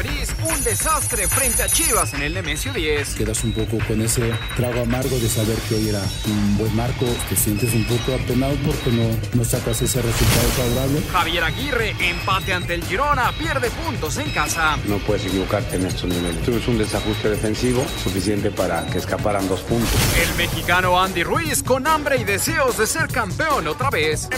[0.00, 3.16] Ambriz, un desastre frente a Chivas en el Nemesio 10.
[3.16, 7.04] Quedas un poco con ese trago amargo de saber que hoy era un buen marco.
[7.28, 11.02] Te sientes un poco apenado porque no, no sacas ese resultado favorable.
[11.12, 14.78] Javier Aguirre, empate ante el Girona, pierde puntos en casa.
[14.86, 16.42] No puedes equivocarte en estos niveles.
[16.44, 19.90] Tuvimos un desajuste defensivo suficiente para que escaparan dos puntos.
[20.18, 24.30] El mexicano Andy Ruiz con hambre y deseos de ser campeón otra vez.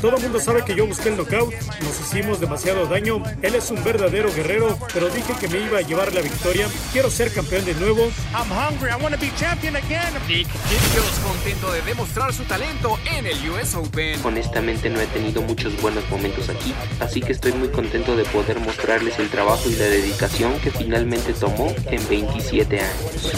[0.00, 1.52] Todo el mundo sabe que yo busqué el knockout.
[1.82, 3.20] Nos hicimos demasiado daño.
[3.42, 6.68] Él es un verdadero guerrero, pero dije que me iba a llevar la victoria.
[6.92, 8.10] Quiero ser campeón de nuevo.
[8.34, 8.90] I'm hungry.
[8.90, 10.12] I want to be champion again.
[10.28, 14.20] Nick Kyrgios contento de demostrar su talento en el US Open.
[14.24, 18.60] Honestamente no he tenido muchos buenos momentos aquí, así que estoy muy contento de poder
[18.60, 23.32] mostrarles el trabajo y la dedicación que finalmente tomó en 27 años.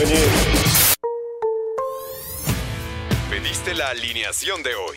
[3.30, 4.96] Pediste la alineación de hoy.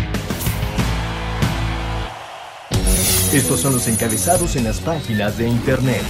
[3.33, 6.01] Estos son los encabezados en las páginas de internet.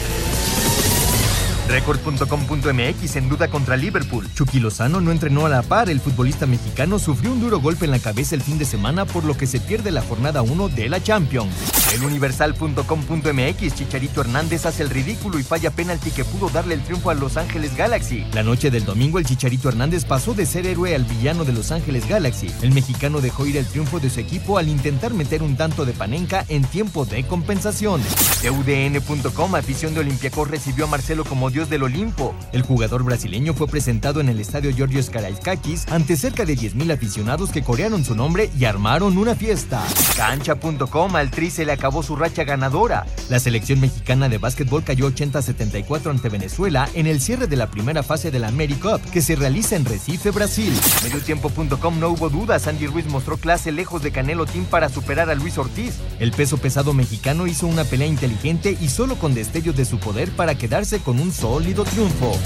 [1.68, 4.28] Record.com.mx en duda contra Liverpool.
[4.34, 5.92] Chucky Lozano no entrenó a la par.
[5.92, 9.24] El futbolista mexicano sufrió un duro golpe en la cabeza el fin de semana, por
[9.24, 11.81] lo que se pierde la jornada 1 de la Champions.
[11.92, 13.76] El Universal.com.mx.
[13.76, 17.36] Chicharito Hernández hace el ridículo y falla penalti que pudo darle el triunfo a Los
[17.38, 18.26] Ángeles Galaxy.
[18.34, 21.72] La noche del domingo, el Chicharito Hernández pasó de ser héroe al villano de Los
[21.72, 22.48] Ángeles Galaxy.
[22.62, 25.94] El mexicano dejó ir el triunfo de su equipo al intentar meter un tanto de
[25.94, 28.02] panenca en tiempo de compensación.
[28.42, 29.56] UDN.com.
[29.56, 32.34] Afición de Olympiacos recibió a Marcelo como dios del Olimpo.
[32.54, 37.50] El jugador brasileño fue presentado en el estadio Georgios Karaiskakis ante cerca de 10.000 aficionados
[37.50, 39.84] que corearon su nombre y armaron una fiesta.
[40.16, 43.08] Cancha.com al Tri se le acabó su racha ganadora.
[43.28, 48.04] La selección mexicana de básquetbol cayó 80-74 ante Venezuela en el cierre de la primera
[48.04, 50.72] fase de la AmeriCup que se realiza en Recife, Brasil.
[51.02, 55.34] Mediotiempo.com no hubo dudas, Andy Ruiz mostró clase lejos de Canelo Team para superar a
[55.34, 55.96] Luis Ortiz.
[56.20, 60.30] El peso pesado mexicano hizo una pelea inteligente y solo con destellos de su poder
[60.30, 62.38] para quedarse con un sólido triunfo.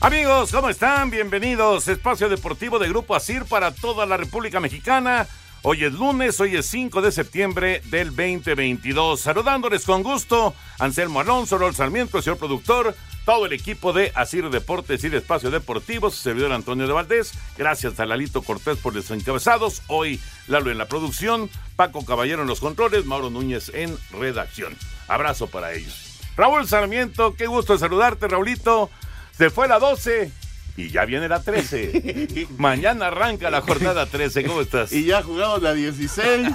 [0.00, 1.10] Amigos, ¿cómo están?
[1.10, 1.88] Bienvenidos.
[1.88, 5.26] Espacio Deportivo de Grupo Asir para toda la República Mexicana.
[5.62, 9.20] Hoy es lunes, hoy es 5 de septiembre del 2022.
[9.20, 12.94] Saludándoles con gusto, Anselmo Alonso, Rol Sarmiento, el señor productor,
[13.24, 17.32] todo el equipo de Asir Deportes y de Espacio Deportivo, su servidor Antonio de Valdés.
[17.56, 19.82] Gracias a Lalito Cortés por los encabezados.
[19.88, 24.76] Hoy Lalo en la producción, Paco Caballero en los controles, Mauro Núñez en redacción.
[25.08, 26.20] Abrazo para ellos.
[26.36, 28.90] Raúl Sarmiento, qué gusto saludarte, Raulito.
[29.38, 30.32] Se fue la 12
[30.76, 32.48] y ya viene la 13.
[32.58, 34.42] Mañana arranca la jornada 13.
[34.44, 34.92] ¿Cómo estás?
[34.92, 36.48] Y ya jugamos la 16.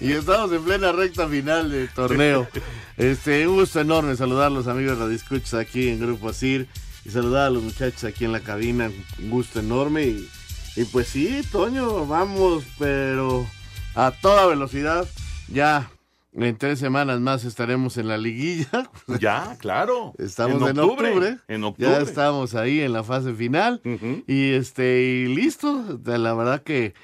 [0.00, 2.48] y estamos en plena recta final del torneo.
[2.96, 6.66] Este, un gusto enorme saludar a los amigos de Escuchas aquí en Grupo Asir.
[7.04, 8.90] Y saludar a los muchachos aquí en la cabina.
[9.20, 10.02] Un gusto enorme.
[10.02, 10.28] Y,
[10.74, 13.46] y pues sí, Toño, vamos, pero
[13.94, 15.08] a toda velocidad.
[15.46, 15.88] Ya
[16.32, 18.90] en tres semanas más estaremos en la liguilla.
[19.20, 20.14] Ya, claro.
[20.18, 21.38] Estamos en, octubre.
[21.48, 21.90] En octubre.
[21.90, 23.80] Ya estamos ahí en la fase final.
[24.26, 26.00] Y este, y listo.
[26.04, 26.94] La verdad que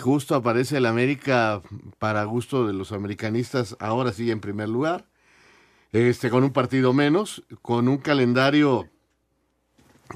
[0.00, 1.60] justo aparece el América
[1.98, 5.06] para gusto de los americanistas, ahora sí en primer lugar.
[5.92, 8.88] Este, con un partido menos, con un calendario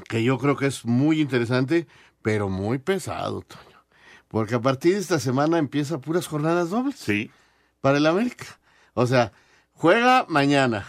[0.09, 1.87] que yo creo que es muy interesante,
[2.23, 3.85] pero muy pesado, Toño.
[4.29, 6.97] Porque a partir de esta semana empieza puras jornadas dobles.
[6.97, 7.31] Sí
[7.85, 8.47] para el América.
[8.95, 9.31] O sea,
[9.73, 10.87] juega mañana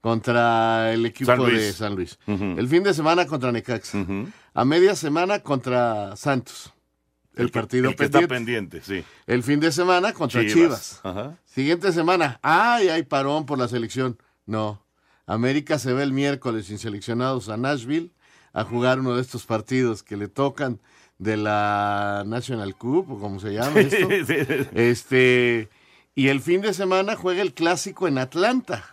[0.00, 2.20] contra el equipo San de San Luis.
[2.28, 3.98] El fin de semana contra Necaxa.
[4.54, 6.72] A media semana contra Santos.
[7.34, 8.78] El, que- partido el que está pendiente.
[8.78, 9.04] pendiente, sí.
[9.26, 10.54] El fin de semana contra Chivas.
[10.54, 11.00] Chivas.
[11.02, 11.36] Ajá.
[11.46, 12.38] Siguiente semana.
[12.42, 14.16] ¡Ay, hay parón por la selección!
[14.46, 14.84] No.
[15.26, 18.12] América se ve el miércoles sin seleccionados a Nashville
[18.52, 20.80] a jugar uno de estos partidos que le tocan
[21.18, 23.96] de la National Cup, o como se llama esto.
[24.08, 24.68] Sí, sí, sí.
[24.74, 25.68] Este,
[26.20, 28.84] y el fin de semana juega el clásico en Atlanta.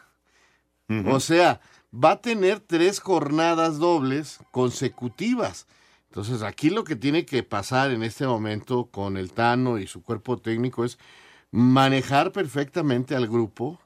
[1.07, 1.59] O sea,
[1.93, 5.67] va a tener tres jornadas dobles consecutivas.
[6.09, 10.03] Entonces, aquí lo que tiene que pasar en este momento con el Tano y su
[10.03, 10.99] cuerpo técnico es
[11.51, 13.77] manejar perfectamente al grupo,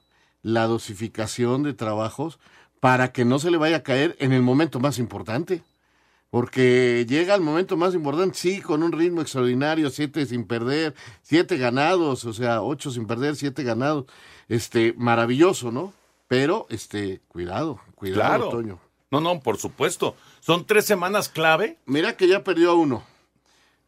[0.42, 2.38] la dosificación de trabajos,
[2.78, 5.64] para que no se le vaya a caer en el momento más importante.
[6.32, 11.58] Porque llega el momento más importante, sí, con un ritmo extraordinario, siete sin perder, siete
[11.58, 14.06] ganados, o sea, ocho sin perder, siete ganados,
[14.48, 15.92] este, maravilloso, ¿no?
[16.28, 18.80] Pero, este, cuidado, cuidado, Toño.
[19.10, 20.16] No, no, por supuesto.
[20.40, 21.76] Son tres semanas clave.
[21.84, 23.02] Mira que ya perdió a uno.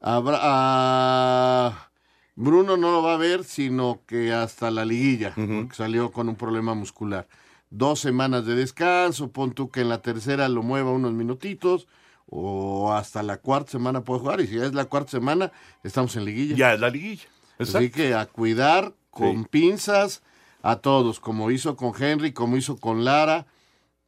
[0.02, 1.88] A,
[2.34, 6.36] Bruno no lo va a ver, sino que hasta la liguilla, porque salió con un
[6.36, 7.26] problema muscular.
[7.70, 11.88] Dos semanas de descanso, pon tú que en la tercera lo mueva unos minutitos
[12.26, 14.40] o hasta la cuarta semana puede jugar.
[14.40, 16.56] Y si ya es la cuarta semana, estamos en liguilla.
[16.56, 17.24] Ya es la liguilla.
[17.58, 20.22] Así que a cuidar con pinzas
[20.62, 23.46] a todos, como hizo con Henry, como hizo con Lara,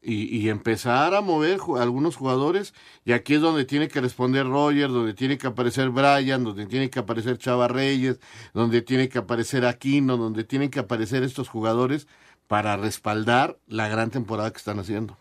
[0.08, 2.74] y, empezar a mover algunos jugadores.
[3.04, 6.90] Y aquí es donde tiene que responder Roger, donde tiene que aparecer Brian, donde tiene
[6.90, 8.20] que aparecer Chava Reyes,
[8.54, 12.06] donde tiene que aparecer Aquino, donde tienen que aparecer estos jugadores
[12.46, 15.16] para respaldar la gran temporada que están haciendo.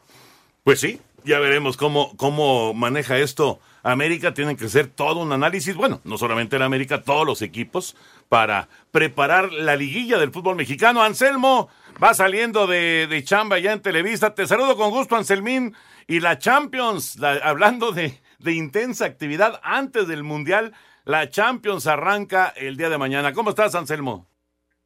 [0.63, 3.60] Pues sí, ya veremos cómo, cómo maneja esto.
[3.83, 7.95] América tiene que hacer todo un análisis, bueno, no solamente en América, todos los equipos,
[8.30, 11.04] para preparar la liguilla del fútbol mexicano.
[11.04, 11.69] Anselmo
[12.01, 14.33] va saliendo de, de chamba ya en Televisa.
[14.33, 15.75] Te saludo con gusto, Anselmín.
[16.07, 20.74] Y la Champions, hablando de, de intensa actividad antes del Mundial,
[21.04, 23.33] la Champions arranca el día de mañana.
[23.33, 24.27] ¿Cómo estás, Anselmo?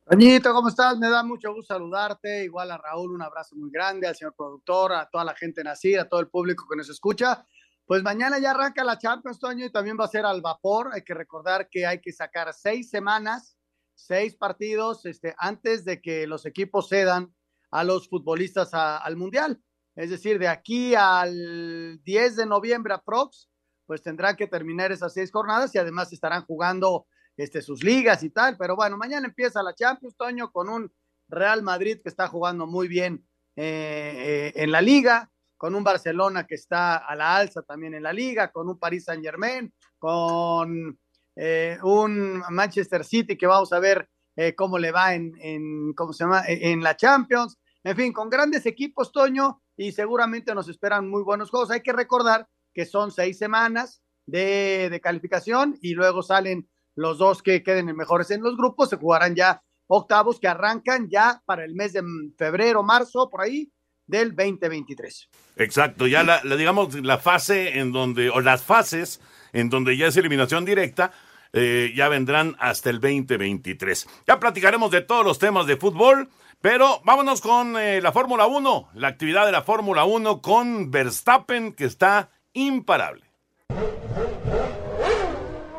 [0.10, 0.98] Toñito, ¿cómo estás?
[0.98, 2.44] Me da mucho gusto saludarte.
[2.44, 6.02] Igual a Raúl, un abrazo muy grande, al señor productor, a toda la gente nacida,
[6.02, 7.46] a todo el público que nos escucha.
[7.86, 10.90] Pues mañana ya arranca la Champions, Toño, y también va a ser al vapor.
[10.94, 13.56] Hay que recordar que hay que sacar seis semanas,
[13.94, 17.32] seis partidos, este, antes de que los equipos cedan
[17.70, 19.62] a los futbolistas al Mundial.
[19.96, 23.48] Es decir, de aquí al 10 de noviembre a Prox,
[23.86, 27.06] pues tendrán que terminar esas seis jornadas y además estarán jugando
[27.40, 28.58] este, sus ligas y tal.
[28.58, 30.92] Pero bueno, mañana empieza la Champions, Toño, con un
[31.30, 33.26] Real Madrid que está jugando muy bien
[33.56, 38.04] eh, eh, en la liga, con un Barcelona que está a la alza también en
[38.04, 41.00] la liga, con un Paris Saint Germain, con
[41.36, 44.10] eh, un Manchester City que vamos a ver
[44.56, 46.46] cómo le va en, en, ¿cómo se llama?
[46.48, 47.58] E, en la Champions.
[47.84, 51.72] En fin, con grandes equipos, Toño, y seguramente nos esperan muy buenos juegos.
[51.72, 56.70] Hay que recordar que son seis semanas de, de calificación y luego salen
[57.00, 61.42] los dos que queden mejores en los grupos se jugarán ya octavos que arrancan ya
[61.46, 62.04] para el mes de
[62.38, 63.72] febrero, marzo, por ahí,
[64.06, 65.30] del 2023.
[65.58, 69.22] Exacto, ya la, digamos la fase en donde, o las fases
[69.54, 71.12] en donde ya es eliminación directa,
[71.54, 74.08] eh, ya vendrán hasta el 2023.
[74.28, 76.30] Ya platicaremos de todos los temas de fútbol,
[76.62, 81.74] pero vámonos con eh, la Fórmula 1, la actividad de la Fórmula 1 con Verstappen
[81.74, 83.26] que está imparable.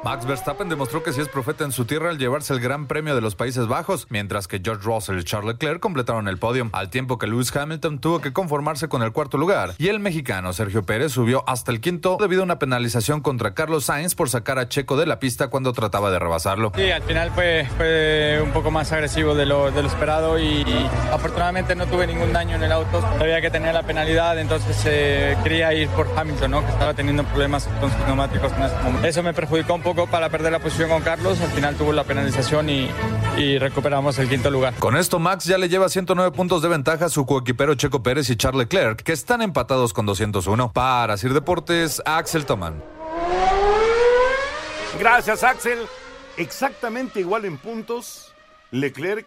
[0.03, 3.15] Max Verstappen demostró que sí es profeta en su tierra al llevarse el Gran Premio
[3.15, 6.89] de los Países Bajos, mientras que George Russell y Charles Leclerc completaron el podio, al
[6.89, 10.85] tiempo que Lewis Hamilton tuvo que conformarse con el cuarto lugar, y el mexicano Sergio
[10.85, 14.69] Pérez subió hasta el quinto debido a una penalización contra Carlos Sainz por sacar a
[14.69, 16.73] Checo de la pista cuando trataba de rebasarlo.
[16.75, 20.65] Sí, al final fue, fue un poco más agresivo de lo, de esperado y,
[21.13, 23.03] afortunadamente no tuve ningún daño en el auto.
[23.19, 24.77] Sabía que tenía la penalidad, entonces
[25.43, 26.65] quería ir por Hamilton, ¿no?
[26.65, 29.07] que estaba teniendo problemas con sus neumáticos en ese momento.
[29.07, 31.41] Eso me perjudicó un para perder la posición con Carlos.
[31.41, 32.89] Al final tuvo la penalización y,
[33.59, 34.75] recuperamos el quinto lugar.
[34.75, 38.29] Con esto, Max ya le lleva 109 puntos de ventaja a su coequipero Checo Pérez
[38.31, 40.73] y Charles Leclerc, que están empatados con 201.
[40.73, 42.83] Para Sir Deportes, Axel Toman.
[44.99, 45.79] Gracias, Axel.
[46.37, 48.33] Exactamente igual en puntos,
[48.71, 49.27] Leclerc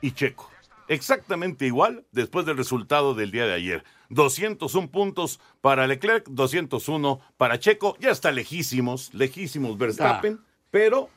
[0.00, 0.53] y Checo.
[0.88, 3.84] Exactamente igual después del resultado del día de ayer.
[4.10, 7.96] 201 puntos para Leclerc, 201 para Checo.
[8.00, 10.46] Ya está lejísimos, lejísimos Verstappen, ah.
[10.70, 11.10] pero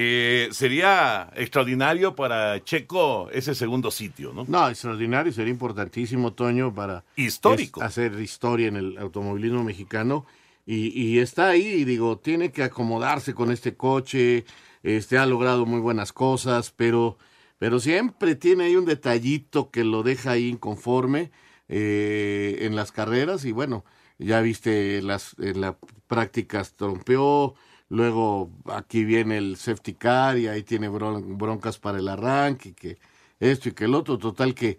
[0.00, 4.44] eh, sería extraordinario para Checo ese segundo sitio, ¿no?
[4.46, 7.82] No, extraordinario, sería importantísimo, Toño, para Histórico.
[7.82, 10.24] hacer historia en el automovilismo mexicano.
[10.70, 14.44] Y, está ahí, digo, tiene que acomodarse con este coche,
[14.82, 17.16] este ha logrado muy buenas cosas, pero,
[17.58, 21.30] pero siempre tiene ahí un detallito que lo deja ahí inconforme
[21.68, 23.44] eh, en las carreras.
[23.44, 23.84] Y bueno,
[24.18, 25.74] ya viste las en las
[26.06, 27.54] prácticas trompeó,
[27.88, 32.98] luego aquí viene el safety car y ahí tiene broncas para el arranque, que
[33.40, 34.78] esto y que el otro, total que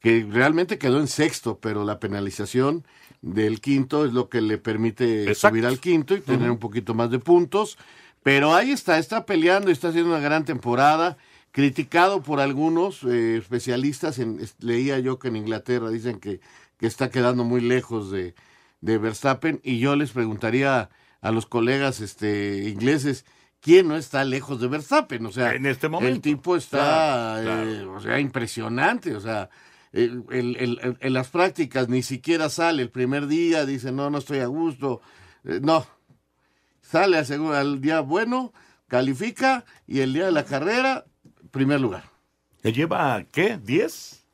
[0.00, 2.84] que realmente quedó en sexto, pero la penalización
[3.20, 7.10] del quinto es lo que le permite subir al quinto y tener un poquito más
[7.10, 7.76] de puntos.
[8.22, 11.18] Pero ahí está, está peleando y está haciendo una gran temporada
[11.52, 14.18] criticado por algunos eh, especialistas.
[14.18, 16.40] En, leía yo que en Inglaterra dicen que,
[16.78, 18.34] que está quedando muy lejos de,
[18.80, 20.90] de, Verstappen y yo les preguntaría
[21.20, 23.24] a los colegas este, ingleses,
[23.60, 25.26] ¿quién no está lejos de Verstappen?
[25.26, 26.14] O sea, en este momento.
[26.14, 29.50] el tipo está eh, o sea, impresionante, o sea,
[29.92, 35.00] en las prácticas ni siquiera sale el primer día, dice, no, no estoy a gusto,
[35.44, 35.86] Eh, no.
[36.82, 38.52] Sale al día bueno,
[38.88, 41.06] califica y el día de la carrera,
[41.50, 42.04] primer lugar.
[42.62, 43.58] ¿Le lleva qué?
[43.62, 44.24] ¿Diez?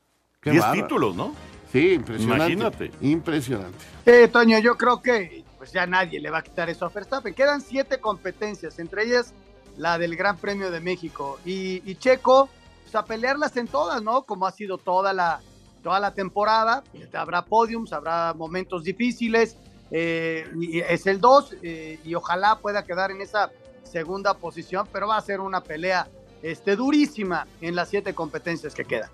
[0.42, 1.34] Diez títulos, ¿no?
[1.72, 2.52] Sí, impresionante.
[2.52, 2.90] Imagínate.
[3.00, 3.78] Impresionante.
[4.04, 7.34] Eh, Toño, yo creo que pues ya nadie le va a quitar eso a Verstappen.
[7.34, 9.32] Quedan siete competencias, entre ellas
[9.76, 11.38] la del Gran Premio de México.
[11.44, 12.48] Y, Checo,
[12.82, 14.22] pues a pelearlas en todas, ¿no?
[14.22, 15.40] Como ha sido toda la,
[15.82, 16.82] toda la temporada.
[17.12, 19.56] Habrá podiums, habrá momentos difíciles.
[19.90, 20.46] Eh,
[20.88, 23.50] es el 2 eh, y ojalá pueda quedar en esa
[23.84, 26.08] segunda posición, pero va a ser una pelea
[26.42, 29.10] este, durísima en las siete competencias que quedan.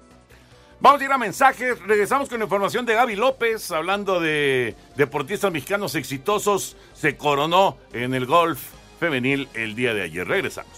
[0.83, 1.79] Vamos a ir a mensajes.
[1.87, 6.77] Regresamos con información de Gaby López, hablando de deportistas mexicanos exitosos.
[6.93, 8.61] Se coronó en el golf
[8.99, 10.27] femenil el día de ayer.
[10.27, 10.73] Regresamos.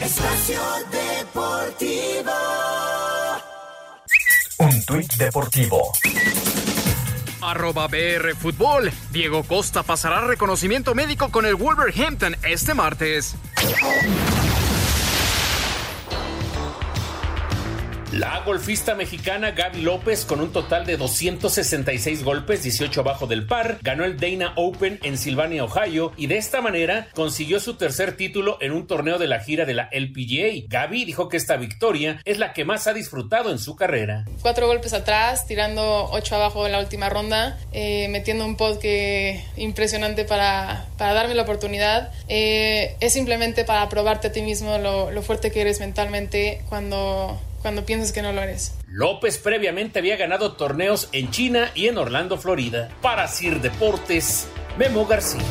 [0.00, 2.32] Espacio Deportivo.
[4.58, 5.92] Un tuit deportivo.
[7.40, 8.92] Arroba BR Fútbol.
[9.10, 13.36] Diego Costa pasará reconocimiento médico con el Wolverhampton este martes.
[18.12, 23.78] La golfista mexicana Gaby López, con un total de 266 golpes, 18 abajo del par,
[23.82, 28.56] ganó el Dana Open en Sylvania, Ohio, y de esta manera consiguió su tercer título
[28.62, 30.66] en un torneo de la gira de la LPGA.
[30.68, 34.24] Gaby dijo que esta victoria es la que más ha disfrutado en su carrera.
[34.40, 39.44] Cuatro golpes atrás, tirando ocho abajo en la última ronda, eh, metiendo un pod que
[39.58, 42.10] impresionante para, para darme la oportunidad.
[42.28, 47.38] Eh, es simplemente para probarte a ti mismo lo, lo fuerte que eres mentalmente cuando
[47.62, 48.76] cuando piensas que no lo eres.
[48.86, 52.88] López previamente había ganado torneos en China y en Orlando, Florida.
[53.02, 54.48] Para Sir Deportes,
[54.78, 55.42] Memo García.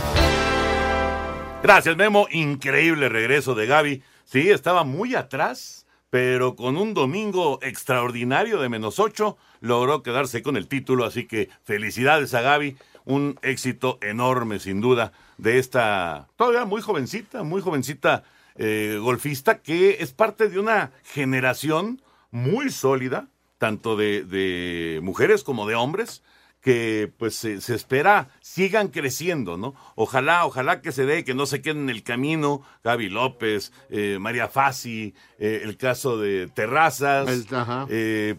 [1.64, 2.28] Gracias, Memo.
[2.32, 4.04] Increíble regreso de Gaby.
[4.24, 10.56] Sí, estaba muy atrás, pero con un domingo extraordinario de menos ocho, logró quedarse con
[10.58, 11.06] el título.
[11.06, 12.78] Así que felicidades a Gaby.
[13.06, 18.24] Un éxito enorme, sin duda, de esta todavía muy jovencita, muy jovencita
[18.58, 25.76] eh, golfista que es parte de una generación muy sólida, tanto de, mujeres como de
[25.76, 26.24] hombres,
[26.62, 29.76] que pues se, espera sigan creciendo, ¿no?
[29.96, 34.18] Ojalá, ojalá que se dé, que no se queden en el camino, Gaby López, eh,
[34.20, 37.46] María Fassi, eh, el caso de Terrazas,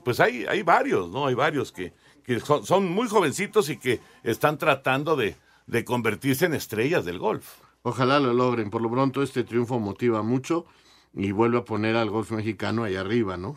[0.05, 1.27] pues hay, hay varios, ¿no?
[1.27, 1.93] Hay varios que,
[2.25, 7.68] que son, muy jovencitos y que están tratando de, de convertirse en estrellas del golf.
[7.89, 8.69] Ojalá lo logren.
[8.69, 10.67] Por lo pronto este triunfo motiva mucho
[11.15, 13.57] y vuelve a poner al golf mexicano ahí arriba, ¿no?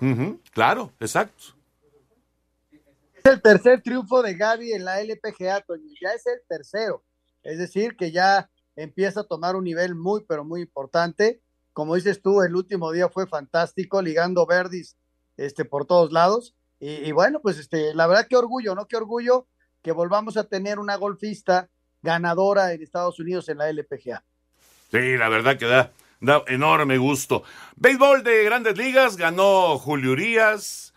[0.51, 1.55] Claro, exacto.
[2.71, 5.91] Es el tercer triunfo de Gaby en la LPGA, Toño.
[6.01, 7.03] Ya es el tercero.
[7.43, 11.41] Es decir, que ya empieza a tomar un nivel muy, pero muy importante.
[11.73, 14.97] Como dices tú, el último día fue fantástico, ligando verdis
[15.35, 16.55] este, por todos lados.
[16.79, 18.87] Y, y bueno, pues este, la verdad, qué orgullo, ¿no?
[18.87, 19.47] Qué orgullo
[19.81, 21.69] que volvamos a tener una golfista
[22.01, 24.23] ganadora en Estados Unidos en la LPGA.
[24.91, 27.43] Sí, la verdad que da, da enorme gusto.
[27.75, 30.93] Béisbol de grandes ligas, ganó Julio Urias,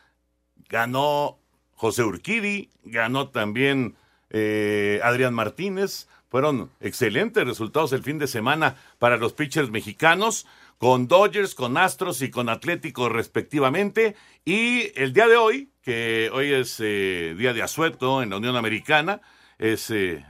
[0.68, 1.38] ganó
[1.74, 3.96] José Urquidi, ganó también
[4.30, 6.08] eh, Adrián Martínez.
[6.28, 10.46] Fueron excelentes resultados el fin de semana para los pitchers mexicanos,
[10.78, 14.16] con Dodgers, con Astros y con Atlético respectivamente.
[14.44, 18.56] Y el día de hoy, que hoy es eh, día de asueto en la Unión
[18.56, 19.20] Americana,
[19.58, 20.24] ese,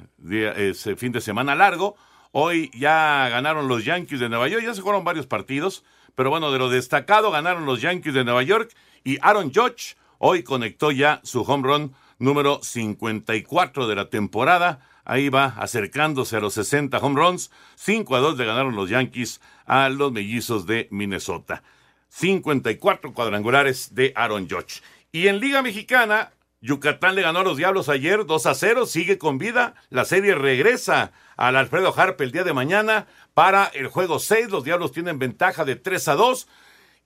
[0.97, 1.97] fin de semana largo.
[2.33, 6.50] Hoy ya ganaron los Yankees de Nueva York, ya se jugaron varios partidos, pero bueno,
[6.50, 11.21] de lo destacado ganaron los Yankees de Nueva York y Aaron Judge hoy conectó ya
[11.23, 14.81] su home run número 54 de la temporada.
[15.04, 17.50] Ahí va acercándose a los 60 home runs.
[17.76, 21.62] 5 a 2 le ganaron los Yankees a los mellizos de Minnesota.
[22.09, 24.83] 54 cuadrangulares de Aaron Judge.
[25.12, 26.33] Y en Liga Mexicana,
[26.64, 29.75] Yucatán le ganó a los Diablos ayer 2 a 0, sigue con vida.
[29.90, 34.50] La serie regresa al Alfredo Harpe el día de mañana para el juego 6.
[34.50, 36.49] Los Diablos tienen ventaja de 3 a 2.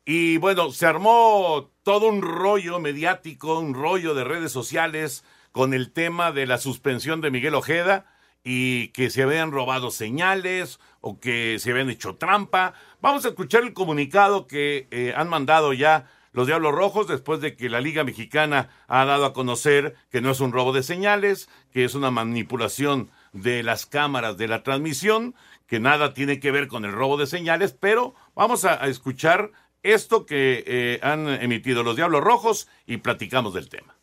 [0.05, 5.91] Y bueno, se armó todo un rollo mediático, un rollo de redes sociales con el
[5.91, 8.07] tema de la suspensión de Miguel Ojeda
[8.45, 12.75] y que se habían robado señales o que se habían hecho trampa.
[13.01, 16.09] Vamos a escuchar el comunicado que eh, han mandado ya
[16.39, 20.31] los Diablos Rojos después de que la Liga Mexicana ha dado a conocer que no
[20.31, 25.35] es un robo de señales, que es una manipulación de las cámaras de la transmisión,
[25.67, 29.51] que nada tiene que ver con el robo de señales, pero vamos a, escuchar
[29.83, 33.98] esto que eh, han emitido los Diablos Rojos y platicamos del tema.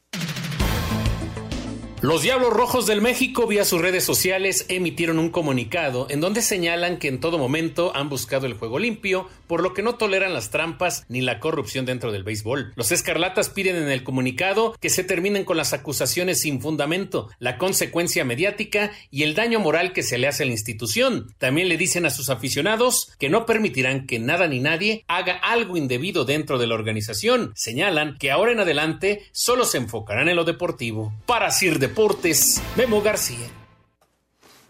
[2.06, 7.00] Los Diablos Rojos del México vía sus redes sociales emitieron un comunicado en donde señalan
[7.00, 10.52] que en todo momento han buscado el juego limpio, por lo que no toleran las
[10.52, 12.74] trampas ni la corrupción dentro del béisbol.
[12.76, 17.58] Los Escarlatas piden en el comunicado que se terminen con las acusaciones sin fundamento, la
[17.58, 21.34] consecuencia mediática y el daño moral que se le hace a la institución.
[21.40, 25.76] También le dicen a sus aficionados que no permitirán que nada ni nadie haga algo
[25.76, 27.52] indebido dentro de la organización.
[27.56, 31.12] Señalan que ahora en adelante solo se enfocarán en lo deportivo.
[31.26, 33.48] Para Sir Deportes, Memo García.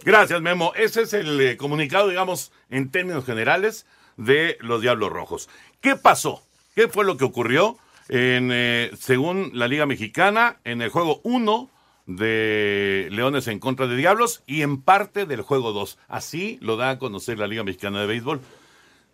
[0.04, 0.74] Gracias, Memo.
[0.76, 5.50] Ese es el eh, comunicado, digamos, en términos generales de los Diablos Rojos.
[5.82, 6.44] ¿Qué pasó?
[6.76, 7.80] ¿Qué fue lo que ocurrió?
[8.10, 11.72] En, eh, según la Liga Mexicana, en el juego 1
[12.06, 15.98] de Leones en contra de Diablos y en parte del juego 2.
[16.08, 18.40] Así lo da a conocer la Liga Mexicana de Béisbol.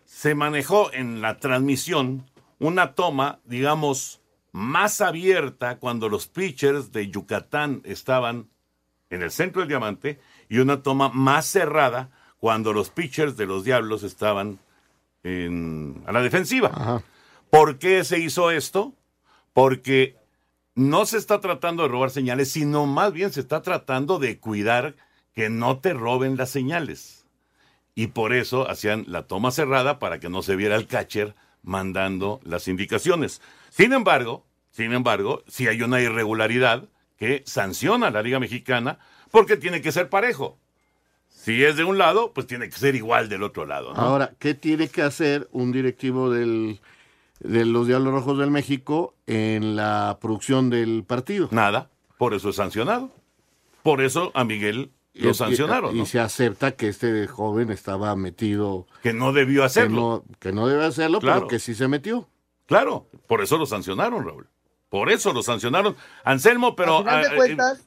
[0.04, 2.26] Se manejó en la transmisión
[2.58, 4.20] una toma, digamos,
[4.52, 8.48] más abierta cuando los pitchers de Yucatán estaban
[9.10, 13.64] en el centro del diamante y una toma más cerrada cuando los pitchers de los
[13.64, 14.58] Diablos estaban
[15.22, 17.02] en, a la defensiva.
[17.50, 18.94] ¿Por qué se hizo esto?
[19.52, 20.16] Porque
[20.74, 24.94] no se está tratando de robar señales, sino más bien se está tratando de cuidar
[25.34, 27.26] que no te roben las señales.
[27.94, 32.40] Y por eso hacían la toma cerrada para que no se viera el catcher mandando
[32.42, 33.40] las indicaciones.
[33.72, 36.84] Sin embargo, sin embargo, si hay una irregularidad
[37.16, 38.98] que sanciona a la Liga Mexicana
[39.30, 40.58] porque tiene que ser parejo.
[41.30, 43.94] Si es de un lado, pues tiene que ser igual del otro lado.
[43.96, 46.80] Ahora, ¿qué tiene que hacer un directivo del,
[47.40, 51.48] de los Diablos Rojos del México en la producción del partido?
[51.50, 51.88] Nada,
[52.18, 53.10] por eso es sancionado.
[53.82, 55.96] Por eso a Miguel lo Y- sancionaron.
[55.96, 56.06] Y, ¿no?
[56.06, 58.86] se acepta que este joven estaba metido.
[59.02, 60.24] Que no debió hacerlo.
[60.26, 61.40] Que no, que no debe hacerlo, Claro.
[61.40, 62.28] pero que sí se metió.
[62.72, 64.48] Claro, por eso lo sancionaron, Raúl.
[64.88, 65.94] Por eso lo sancionaron.
[66.24, 66.96] Anselmo, pero...
[66.96, 67.82] Al final ah, de eh, cuentas,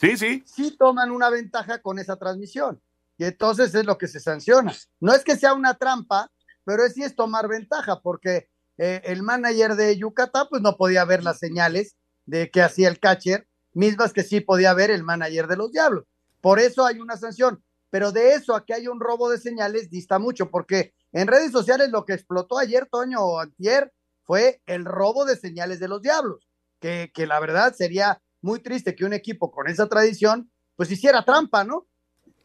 [0.00, 0.42] sí, sí.
[0.46, 2.80] sí toman una ventaja con esa transmisión.
[3.18, 4.74] Y entonces es lo que se sanciona.
[4.98, 6.30] No es que sea una trampa,
[6.64, 11.04] pero es, sí es tomar ventaja, porque eh, el manager de Yucatán pues no podía
[11.04, 15.48] ver las señales de que hacía el catcher, mismas que sí podía ver el manager
[15.48, 16.04] de los Diablos.
[16.40, 17.62] Por eso hay una sanción.
[17.90, 21.52] Pero de eso a que haya un robo de señales dista mucho, porque en redes
[21.52, 23.92] sociales lo que explotó ayer, Toño o Antier,
[24.24, 26.48] fue el robo de señales de los Diablos,
[26.80, 31.24] que, que la verdad sería muy triste que un equipo con esa tradición pues hiciera
[31.24, 31.86] trampa, ¿no?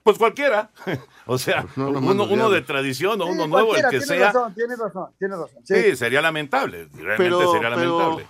[0.04, 0.71] Pues cualquiera.
[1.25, 4.25] o sea, no uno, uno de tradición o Sí, uno nuevo, el que tiene sea.
[4.27, 5.65] razón, tiene razón, tiene razón.
[5.65, 5.75] Sí.
[5.75, 6.88] Sí, sería lamentable.
[6.93, 8.27] Realmente Pero, sería pero, lamentable.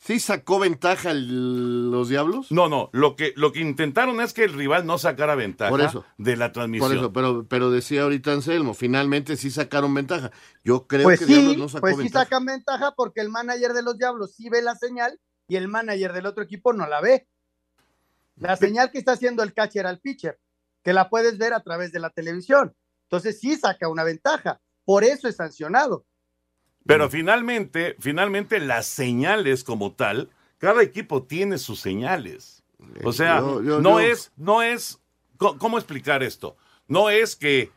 [0.00, 2.50] ¿Sí sacó ventaja el- los Diablos?
[2.50, 2.90] No, no.
[2.92, 6.04] Lo que, lo que intentaron es que el rival no sacara ventaja Por eso.
[6.18, 6.88] de la transmisión.
[6.90, 10.30] Por eso, pero, pero decía ahorita Anselmo, finalmente sí sacaron ventaja.
[10.64, 12.24] Yo creo Pues que sí, Diablos no sacó pues sí ventaja.
[12.24, 16.12] sacan ventaja porque el manager de los Diablos sí ve la señal y el manager
[16.12, 17.28] del otro equipo no la ve.
[18.36, 20.38] La señal que está haciendo el catcher al pitcher,
[20.82, 22.74] que la puedes ver a través de la televisión.
[23.02, 24.60] Entonces sí saca una ventaja.
[24.84, 26.06] Por eso es sancionado.
[26.86, 32.62] Pero finalmente, finalmente las señales como tal, cada equipo tiene sus señales.
[33.04, 34.98] O sea, yo- yo- no yo- es, no es,
[35.36, 36.56] ¿cómo explicar esto?
[36.88, 37.70] No es que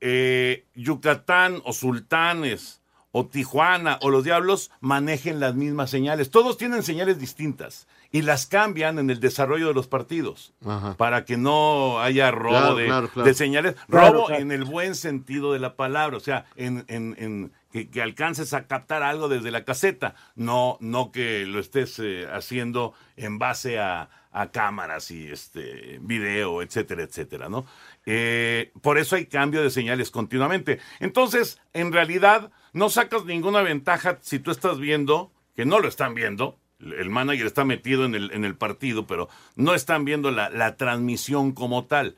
[0.00, 6.30] eh, Yucatán o Sultanes o Tijuana o los Diablos manejen las mismas señales.
[6.30, 10.94] Todos tienen señales distintas y las cambian en el desarrollo de los partidos Ajá.
[10.96, 13.26] para que no haya robo Claro, de, claro, claro.
[13.26, 13.74] de señales.
[13.88, 14.42] Claro, robo claro.
[14.42, 18.66] en el buen sentido de la palabra, o sea, en, en- en que, alcances a
[18.66, 24.08] captar algo desde la caseta, no, no que lo estés eh, haciendo en base a,
[24.32, 27.66] a cámaras y este video, etcétera, etcétera, ¿no?
[28.06, 30.78] Eh, por eso hay cambio de señales continuamente.
[31.00, 36.14] Entonces, en realidad, no sacas ninguna ventaja si tú estás viendo, que no lo están
[36.14, 40.48] viendo, el manager está metido en el, en el partido, pero no están viendo la,
[40.50, 42.16] la transmisión como tal.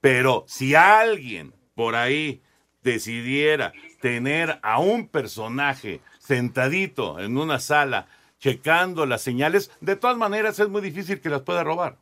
[0.00, 2.42] Pero si alguien por ahí
[2.82, 8.08] decidiera tener a un personaje sentadito en una sala
[8.40, 11.96] checando las señales, de todas maneras es muy difícil que las pueda robar.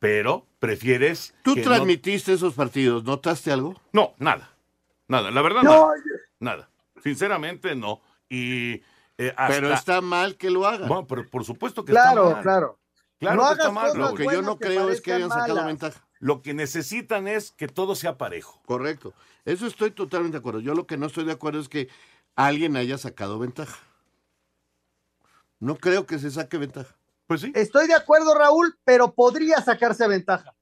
[0.00, 1.32] Pero prefieres...
[1.42, 3.80] Tú que no- transmitiste esos partidos, ¿notaste algo?
[3.92, 4.50] No, nada.
[5.06, 5.94] Nada, la verdad, No, nada.
[6.40, 6.68] Nada.
[7.02, 8.00] Sinceramente, no.
[8.28, 8.82] Y
[9.16, 9.46] eh, hasta...
[9.54, 10.88] Pero está mal que lo hagan.
[10.88, 12.42] Bueno, por, por supuesto que Claro, está mal.
[12.42, 12.78] claro.
[13.20, 13.98] Claro no que está hagas mal.
[13.98, 15.66] Lo que yo no creo es que hayan sacado malas.
[15.66, 16.04] ventaja.
[16.18, 18.60] Lo que necesitan es que todo sea parejo.
[18.66, 19.14] Correcto.
[19.46, 20.60] Eso estoy totalmente de acuerdo.
[20.60, 21.88] Yo lo que no estoy de acuerdo es que
[22.34, 23.78] alguien haya sacado ventaja.
[25.60, 26.98] No creo que se saque ventaja.
[27.28, 27.52] Pues sí.
[27.54, 30.54] Estoy de acuerdo, Raúl, pero podría sacarse ventaja.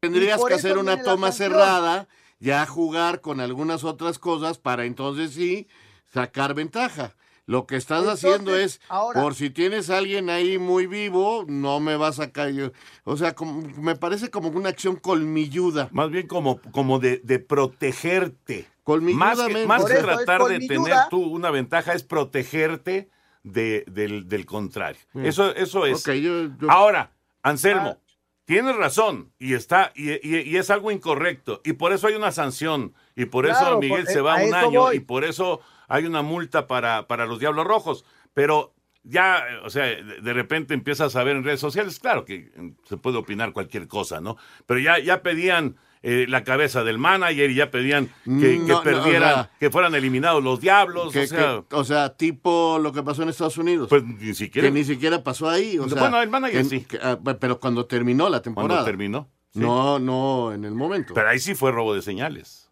[0.00, 5.68] Tendrías que hacer una toma cerrada, ya jugar con algunas otras cosas para entonces sí
[6.06, 7.16] sacar ventaja.
[7.46, 11.44] Lo que estás Entonces, haciendo es, ahora- por si tienes a alguien ahí muy vivo,
[11.46, 12.72] no me vas a caer.
[13.04, 15.88] O sea, como- me parece como una acción colmilluda.
[15.92, 18.54] Más bien como, como de, de protegerte.
[18.56, 19.66] Más que, Colmilludamente.
[19.66, 23.08] más que es tratar de tener tú una ventaja es protegerte
[23.42, 25.00] de, del, del contrario.
[25.14, 25.24] Mm.
[25.26, 26.06] Eso, eso es.
[26.06, 27.98] Ok, yo- yo- Ahora, Anselmo, Ah.
[28.46, 32.30] tienes razón y está y, y- y es algo incorrecto y por eso hay una
[32.32, 34.96] sanción y por eso Miguel por- se va a un año voy.
[34.96, 35.60] y por eso
[35.94, 38.04] hay una multa para, para los Diablos Rojos.
[38.32, 42.70] Pero ya, o sea, de, repente empiezas a ver en redes sociales, claro que mm,
[42.88, 44.36] se puede opinar cualquier cosa, ¿no?
[44.66, 48.58] Pero ya, ya pedían eh, la cabeza del manager y ya pedían que, No, que
[48.58, 51.62] no, o perdieran, sea, que fueran eliminados los Diablos, que- o sea...
[51.68, 53.88] que- o sea, tipo lo que pasó en Estados Unidos.
[53.88, 54.66] Pues ni siquiera...
[54.66, 55.78] que ni siquiera pasó ahí.
[55.78, 56.84] O sea, Bueno, el manager sí.
[57.00, 58.68] ah, pero cuando terminó la temporada.
[58.80, 59.28] Cuando terminó.
[59.52, 59.60] sí.
[59.60, 61.14] No, no, en el momento.
[61.14, 62.68] Pero ahí sí fue robo de señales.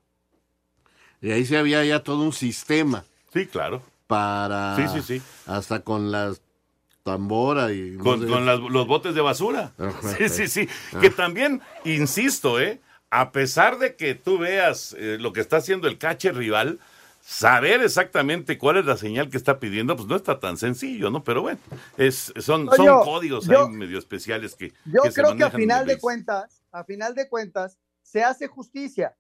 [1.21, 3.83] Y ahí sí había ya todo un sistema Sí, claro.
[4.07, 4.77] para...
[4.77, 5.23] Sí, sí, sí.
[5.47, 6.43] Hasta con las
[7.03, 7.93] tambora y...
[7.93, 8.27] no Con, sé.
[8.29, 9.73] con las- los botes de basura.
[9.79, 10.01] Ajá.
[10.19, 10.69] Sí, sí, sí.
[10.95, 11.01] Ah.
[11.01, 12.81] Que también, insisto, ¿eh?
[13.11, 16.79] A pesar de que tú veas eh, lo que está haciendo el cache rival,
[17.21, 21.23] saber exactamente cuál es la señal que está pidiendo, pues no está tan sencillo, ¿no?
[21.23, 21.59] Pero bueno,
[21.99, 25.45] es, son, son yo- códigos yo- ahí medio especiales que, Yo que se creo que
[25.45, 29.15] a final de cuentas, a final de cuentas, se hace justicia.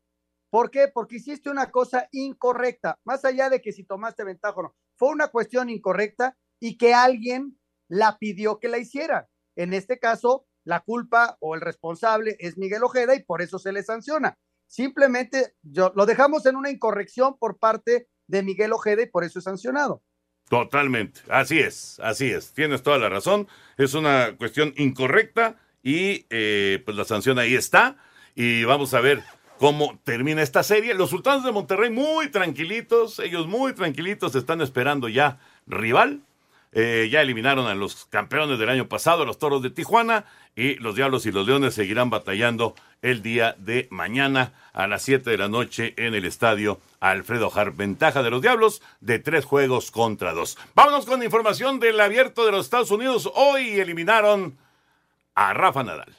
[0.52, 0.88] ¿Por qué?
[0.92, 4.76] Porque hiciste una cosa incorrecta, más allá de que si tomaste ventaja o no.
[4.98, 9.30] Fue una cuestión incorrecta y que alguien la pidió que la hiciera.
[9.56, 13.72] En este caso, la culpa o el responsable es Miguel Ojeda y por eso se
[13.72, 14.36] le sanciona.
[14.66, 19.38] Simplemente yo, lo dejamos en una incorrección por parte de Miguel Ojeda y por eso
[19.38, 20.02] es sancionado.
[20.50, 26.82] Totalmente, así es, así es, tienes toda la razón, es una cuestión incorrecta y eh,
[26.84, 27.96] pues la sanción ahí está
[28.34, 29.22] y vamos a ver
[29.62, 30.92] cómo termina esta serie.
[30.92, 36.18] Los sultanes de Monterrey muy tranquilitos, ellos muy tranquilitos están esperando ya rival.
[36.72, 40.24] Eh, ya eliminaron a los campeones del año pasado, a los toros de Tijuana,
[40.56, 45.30] y los Diablos y los Leones seguirán batallando el día de mañana a las 7
[45.30, 47.76] de la noche en el estadio Alfredo Harp.
[47.76, 50.58] Ventaja de los Diablos de tres juegos contra dos.
[50.74, 53.30] Vámonos con información del abierto de los Estados Unidos.
[53.32, 54.58] Hoy eliminaron
[55.36, 56.12] a Rafa Nadal.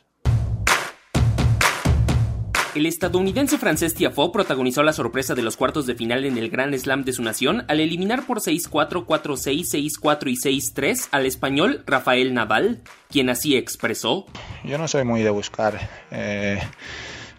[2.76, 6.76] El estadounidense francés Tiafoe protagonizó la sorpresa de los cuartos de final en el Grand
[6.76, 10.38] Slam de su nación al eliminar por 6-4, 4-6, 6-4 y
[10.74, 14.26] 6-3 al español Rafael Nadal, quien así expresó.
[14.64, 16.60] Yo no soy muy de buscar eh,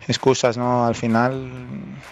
[0.06, 0.86] excusas, ¿no?
[0.86, 1.50] Al final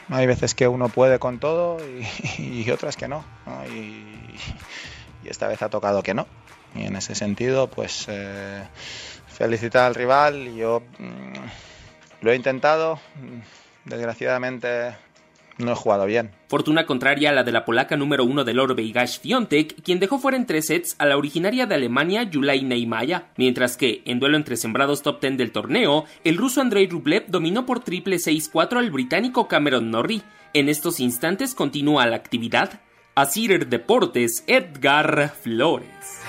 [0.08, 2.04] hay veces que uno puede con todo y,
[2.64, 3.64] y otras que no, ¿no?
[3.68, 4.04] Y,
[5.22, 6.26] y esta vez ha tocado que no.
[6.74, 8.64] Y en ese sentido, pues eh,
[9.28, 10.54] felicitar al rival.
[10.54, 11.71] Yo mm,
[12.22, 12.98] lo he intentado,
[13.84, 14.94] desgraciadamente
[15.58, 16.30] no he jugado bien.
[16.48, 20.18] Fortuna contraria a la de la polaca número uno del oro Beigash Fiontek, quien dejó
[20.18, 24.36] fuera en tres sets a la originaria de Alemania Yulai Neimaya, mientras que, en duelo
[24.36, 28.90] entre sembrados top 10 del torneo, el ruso Andrei Rublev dominó por triple 6-4 al
[28.90, 30.22] británico Cameron Norrie.
[30.54, 32.80] En estos instantes continúa la actividad.
[33.14, 36.21] Asir Deportes, Edgar Flores.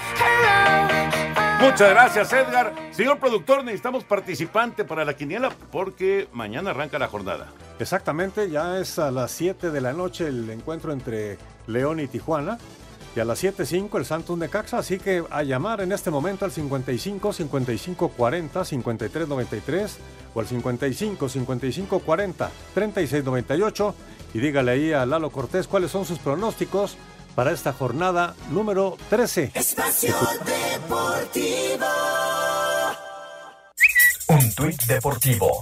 [1.63, 2.73] Muchas gracias, Edgar.
[2.91, 7.47] Señor productor, necesitamos participante para la quiniela porque mañana arranca la jornada.
[7.79, 12.57] Exactamente, ya es a las 7 de la noche el encuentro entre León y Tijuana.
[13.15, 16.51] Y a las 7.05 el Santos Necaxa, así que a llamar en este momento al
[16.51, 19.97] 55 55 40 53 93
[20.33, 23.95] o al 55 55 40 36 98
[24.33, 26.97] y dígale ahí a Lalo Cortés cuáles son sus pronósticos
[27.35, 29.51] para esta jornada número 13.
[29.53, 30.15] Espacio
[30.45, 31.85] Deportivo.
[34.27, 35.61] Un tuit deportivo.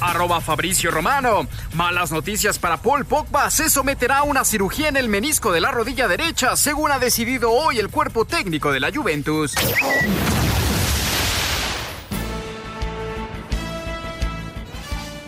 [0.00, 1.46] Arroba Fabricio Romano.
[1.72, 3.50] Malas noticias para Paul Pogba.
[3.50, 7.50] Se someterá a una cirugía en el menisco de la rodilla derecha, según ha decidido
[7.50, 9.54] hoy el cuerpo técnico de la Juventus.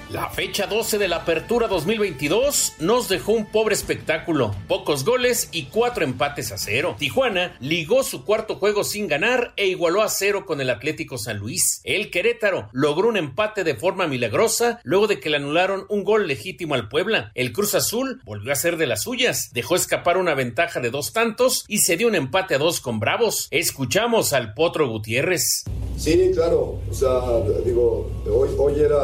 [0.08, 5.64] La fecha 12 de la Apertura 2022 nos dejó un pobre espectáculo, pocos goles y
[5.64, 6.94] cuatro empates a cero.
[6.96, 11.38] Tijuana ligó su cuarto juego sin ganar e igualó a cero con el Atlético San
[11.38, 11.80] Luis.
[11.82, 16.28] El Querétaro logró un empate de forma milagrosa luego de que le anularon un gol
[16.28, 17.32] legítimo al Puebla.
[17.34, 21.12] El Cruz Azul volvió a ser de las suyas, dejó escapar una ventaja de dos
[21.12, 23.48] tantos y se dio un empate a dos con Bravos.
[23.50, 25.64] Escuchamos al Potro Gutiérrez.
[25.96, 26.78] Sí, claro.
[26.88, 27.10] O sea,
[27.64, 29.00] digo, hoy, hoy era,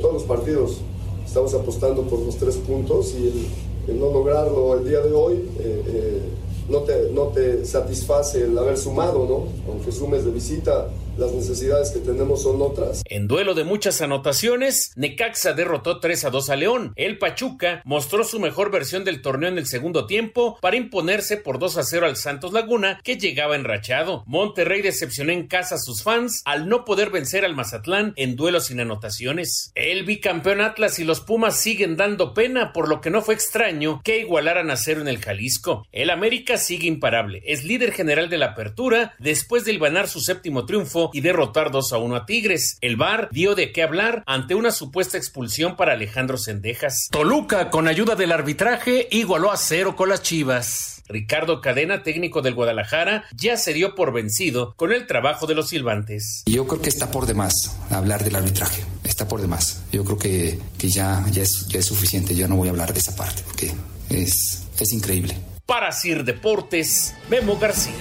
[0.00, 0.78] todos los partidos
[1.26, 3.48] estamos apostando por los tres puntos y
[3.88, 6.20] el no lograrlo el día de hoy eh, eh,
[6.68, 9.72] no, te, no te satisface el haber sumado, ¿no?
[9.72, 13.02] Aunque sumes de visita, las necesidades que tenemos son otras.
[13.06, 16.92] En duelo de muchas anotaciones, Necaxa derrotó 3 a 2 a León.
[16.96, 21.58] El Pachuca mostró su mejor versión del torneo en el segundo tiempo para imponerse por
[21.58, 24.22] 2 a 0 al Santos Laguna, que llegaba enrachado.
[24.26, 28.66] Monterrey decepcionó en casa a sus fans al no poder vencer al Mazatlán en duelos
[28.66, 29.72] sin anotaciones.
[29.74, 34.00] El bicampeón Atlas y los Pumas siguen dando pena, por lo que no fue extraño
[34.04, 35.86] que igualaran a cero en el Jalisco.
[35.92, 40.64] El América sigue imparable, es líder general de la apertura después de ganar su séptimo
[40.64, 42.78] triunfo y derrotar 2 a 1 a Tigres.
[42.80, 47.08] El VAR dio de qué hablar ante una supuesta expulsión para Alejandro Sendejas.
[47.10, 51.02] Toluca, con ayuda del arbitraje, igualó a cero con las Chivas.
[51.08, 55.68] Ricardo Cadena, técnico del Guadalajara, ya se dio por vencido con el trabajo de los
[55.68, 56.42] silbantes.
[56.46, 59.82] Yo creo que está por demás hablar del arbitraje, está por demás.
[59.92, 62.92] Yo creo que, que ya, ya, es, ya es suficiente, yo no voy a hablar
[62.92, 63.72] de esa parte porque
[64.08, 65.36] es, es increíble.
[65.66, 67.94] Para Sir Deportes, Memo García.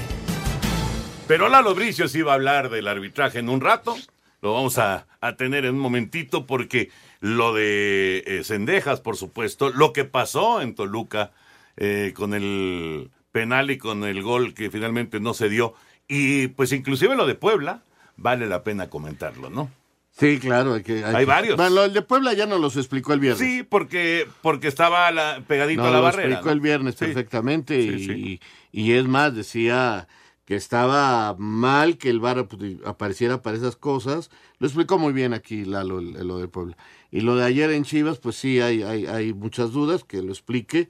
[1.32, 3.96] Pero Lalo Bricio iba a hablar del arbitraje en un rato.
[4.42, 6.90] Lo vamos a, a tener en un momentito porque
[7.22, 11.32] lo de eh, Cendejas, por supuesto, lo que pasó en Toluca
[11.78, 15.74] eh, con el penal y con el gol que finalmente no se dio.
[16.06, 17.82] Y pues inclusive lo de Puebla,
[18.18, 19.72] vale la pena comentarlo, ¿no?
[20.12, 20.74] Sí, claro.
[20.74, 21.56] Hay, que, hay, varios.
[21.56, 23.40] Bueno, el de Puebla ya nos los explicó el viernes.
[23.40, 26.24] Sí, porque, porque estaba la, pegadito a la lo barrera.
[26.28, 26.52] explicó ¿no?
[26.52, 28.40] el viernes perfectamente Sí, y, sí.
[28.74, 30.10] y es más, decía
[30.52, 34.30] que estaba mal que el VAR pues, apareciera para esas cosas.
[34.60, 36.76] Lo explicó muy bien aquí Lalo, lo de Puebla.
[37.10, 40.34] Y lo de ayer en Chivas, pues sí, hay, hay, hay muchas dudas, que lo
[40.34, 40.90] explique.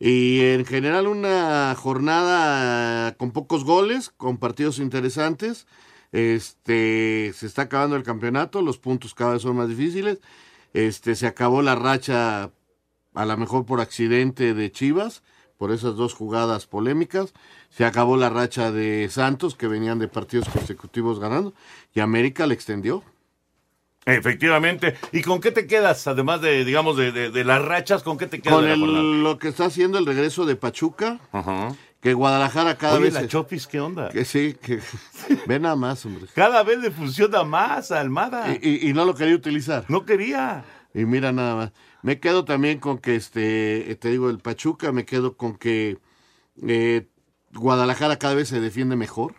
[0.00, 5.66] Y en general una jornada con pocos goles, con partidos interesantes.
[6.10, 10.20] Este, se está acabando el campeonato, los puntos cada vez son más difíciles.
[10.72, 12.52] Este, se acabó la racha,
[13.12, 15.22] a lo mejor por accidente de Chivas,
[15.58, 17.32] por esas dos jugadas polémicas.
[17.70, 21.54] Se acabó la racha de Santos, que venían de partidos consecutivos ganando,
[21.94, 23.02] y América le extendió.
[24.06, 24.96] Efectivamente.
[25.12, 28.26] ¿Y con qué te quedas, además de, digamos, de, de- de las rachas, con qué
[28.26, 31.74] te quedas Con el- lo que está haciendo el regreso de Pachuca, Ajá.
[32.02, 33.14] que Guadalajara cada Oye, vez...
[33.14, 34.10] la Chopis, ¿qué onda?
[34.10, 34.80] Que sí, que
[35.46, 36.26] ve nada más, hombre.
[36.34, 38.52] Cada vez le funciona más a Almada.
[38.60, 39.86] Y, y- y no lo quería utilizar.
[39.88, 40.64] No quería.
[40.92, 41.72] Y mira nada más.
[42.04, 45.96] Me quedo también con que, este, te digo, el Pachuca, me quedo con que
[46.60, 47.06] eh,
[47.54, 49.34] Guadalajara cada vez se defiende mejor.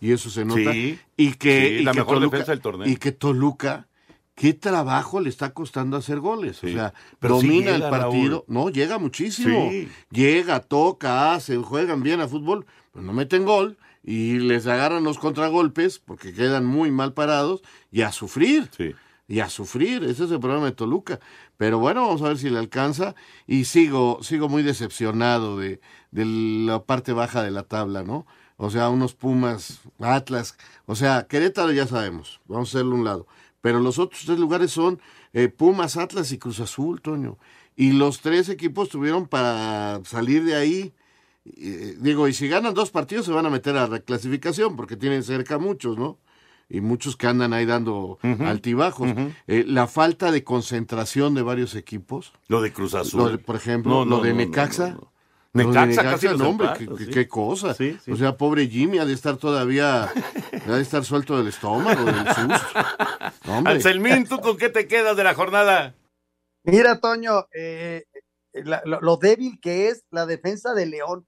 [0.00, 0.72] Y eso se nota.
[0.72, 2.88] Sí, y que, sí, y la que mejor Toluca, defensa del torneo.
[2.88, 3.88] Y que Toluca,
[4.34, 6.56] qué trabajo le está costando hacer goles.
[6.62, 6.68] Sí.
[6.68, 8.38] O sea, Pero domina el partido.
[8.38, 8.44] Raúl.
[8.46, 9.70] No, llega muchísimo.
[10.10, 13.76] Llega, toca, hace, juegan bien a fútbol, pero no meten gol.
[14.02, 18.94] Y les agarran los contragolpes porque quedan muy mal parados y a sufrir Sí.
[19.28, 20.04] Y a sufrir.
[20.04, 21.20] Ese es el problema de Toluca.
[21.56, 23.14] Pero bueno, vamos a ver si le alcanza.
[23.46, 25.80] Y sigo, sigo muy decepcionado de,
[26.10, 28.26] de la parte baja de la tabla, ¿no?
[28.56, 30.56] O sea, unos Pumas, Atlas.
[30.86, 32.40] O sea, Querétaro ya sabemos.
[32.46, 33.26] Vamos a hacerlo un lado.
[33.60, 35.00] Pero los otros tres lugares son
[35.32, 37.38] eh, Pumas, Atlas y Cruz Azul, Toño.
[37.76, 40.94] Y los tres equipos tuvieron para salir de ahí.
[41.44, 45.22] Eh, digo, y si ganan dos partidos se van a meter a reclasificación porque tienen
[45.24, 46.18] cerca muchos, ¿no?
[46.74, 49.10] Y muchos que andan ahí dando altibajos.
[49.46, 52.32] Eh, la falta de concentración de varios equipos.
[52.48, 53.20] Lo de Cruz Azul.
[53.20, 54.96] Lo de, por ejemplo, No, no, lo de no, Necaxa.
[55.52, 57.10] Necaxa casi no, hombre, qué, qué- sí.
[57.10, 57.74] qué cosa.
[57.74, 58.10] Sí, sí.
[58.10, 60.04] O sea, pobre Jimmy ha de estar todavía,
[60.66, 62.78] ha de estar suelto del estómago, del susto.
[63.66, 65.94] Anselmín, ¿tú con qué te quedas de la jornada?
[66.64, 68.04] Mira, Toño, eh,
[68.54, 71.26] la- lo, lo débil que es la defensa de León.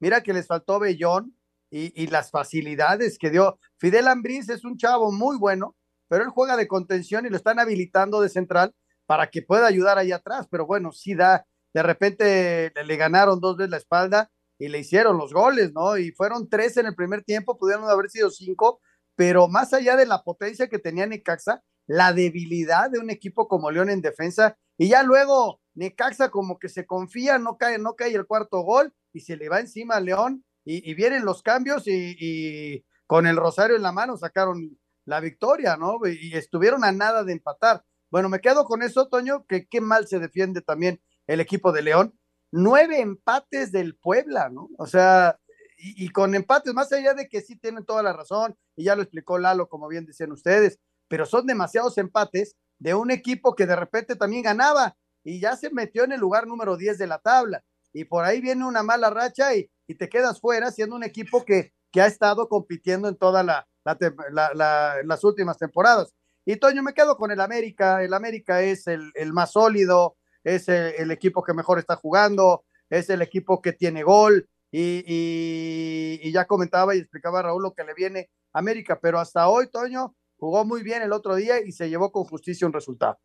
[0.00, 1.34] Mira que les faltó Bellón
[1.70, 3.58] y, y las facilidades que dio.
[3.78, 5.76] Fidel Ambriz es un chavo muy bueno,
[6.08, 8.74] pero él juega de contención y lo están habilitando de central
[9.06, 10.46] para que pueda ayudar ahí atrás.
[10.50, 11.46] Pero bueno, sí da.
[11.74, 15.96] De repente le, le ganaron dos veces la espalda y le hicieron los goles, ¿no?
[15.96, 18.80] Y fueron tres en el primer tiempo, pudieron haber sido cinco,
[19.14, 23.70] pero más allá de la potencia que tenía Necaxa, la debilidad de un equipo como
[23.70, 28.14] León en defensa, y ya luego Necaxa como que se confía, no cae, no cae
[28.14, 32.16] el cuarto gol, y se le va encima a León, y, vienen los cambios, y,
[32.18, 35.98] y con el rosario en la mano sacaron la victoria, ¿no?
[36.06, 37.82] Y estuvieron a nada de empatar.
[38.10, 41.82] Bueno, me quedo con eso, Toño, que qué mal se defiende también el equipo de
[41.82, 42.18] León.
[42.52, 44.68] Nueve empates del Puebla, ¿no?
[44.78, 45.38] O sea,
[45.78, 48.94] y, y con empates, más allá de que sí tienen toda la razón, y ya
[48.94, 50.78] lo explicó Lalo, como bien decían ustedes,
[51.08, 55.70] pero son demasiados empates de un equipo que de repente también ganaba y ya se
[55.70, 57.64] metió en el lugar número 10 de la tabla.
[57.92, 61.44] Y por ahí viene una mala racha y, y te quedas fuera siendo un equipo
[61.44, 63.98] que, que ha estado compitiendo en todas la, la,
[64.30, 66.14] la, la, las últimas temporadas.
[66.44, 68.04] Y Toño, me quedo con el América.
[68.04, 73.22] El América es el, más sólido, es el, equipo que mejor está jugando, es el
[73.22, 74.48] equipo que tiene gol.
[74.70, 80.14] Y, ya comentaba y explicaba Raúl lo que le viene América, pero hasta hoy, Toño,
[80.36, 83.18] jugó muy bien el otro día y se llevó con justicia un resultado.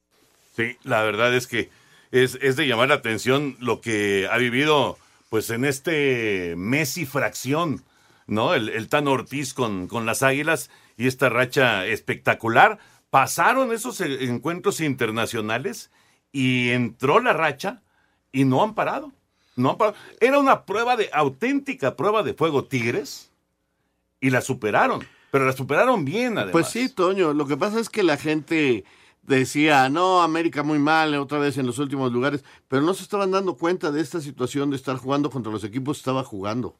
[0.56, 1.70] Sí, la verdad es que
[2.12, 4.98] es, es de llamar la atención lo que ha vivido
[5.34, 7.84] pues en este mes y fracción,
[8.28, 8.54] ¿no?
[8.54, 12.78] El, el Tan Ortiz con, con las Águilas y esta racha espectacular.
[13.10, 15.90] Pasaron esos e- encuentros internacionales
[16.32, 17.82] y entró la racha
[18.32, 19.12] y no han parado.
[19.56, 19.98] No han parado.
[20.22, 23.32] Era una prueba de, auténtica prueba de fuego Tigres
[24.22, 25.04] y la superaron.
[25.32, 26.52] Pero la superaron bien, además.
[26.52, 28.84] Pues sí, Toño, lo que pasa es que la gente
[29.24, 33.32] decía, no, América muy mal, otra vez en los últimos lugares, pero no se estaban
[33.32, 36.78] dando cuenta de esta situación de estar jugando contra los equipos que estaba jugando.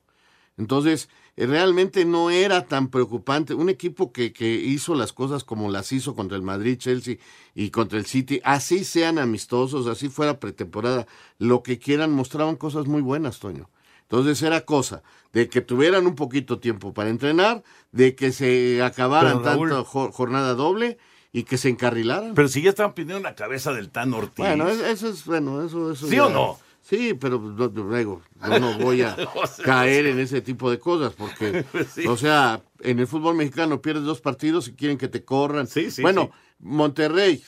[0.56, 3.56] Entonces, eh, realmente no era tan preocupante.
[3.56, 7.18] Un equipo que, que hizo las cosas como las hizo contra el Madrid, Chelsea
[7.56, 11.08] y contra el City, así sean amistosos, así fuera pretemporada,
[11.40, 13.70] lo que quieran, mostraban cosas muy buenas, Toño.
[14.04, 15.02] Entonces era cosa
[15.32, 20.54] de que tuvieran un poquito tiempo para entrenar, de que se acabaran Raúl- tanto jornada
[20.54, 21.00] doble
[21.34, 22.34] y que se encarrilaran.
[22.36, 24.38] Pero si ya estaban pidiendo la cabeza del Tan Ortiz.
[24.38, 26.58] Bueno, es- eso es, bueno, eso, eso ¿Sí ya- o no?
[26.82, 29.16] Sí, pero no, no, luego, yo no voy a
[29.64, 31.66] caer en ese tipo de cosas, porque,
[31.96, 32.06] Sí.
[32.08, 35.66] o sea, en el fútbol mexicano pierdes dos partidos y quieren que te corran.
[35.68, 36.40] sí, bueno, sí.
[36.60, 37.42] Monterrey,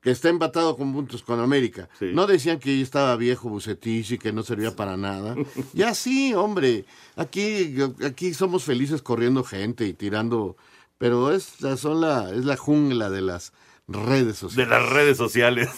[0.00, 4.32] que está empatado con puntos con América, no decían que estaba viejo Bucetich y que
[4.32, 5.34] no servía para nada.
[5.74, 6.84] ya sí, hombre,
[7.16, 7.74] aquí,
[8.06, 10.56] aquí somos felices corriendo gente y tirando,
[10.98, 13.52] pero es, son la, es la jungla de las
[13.86, 14.68] redes sociales.
[14.68, 15.70] de las redes sociales.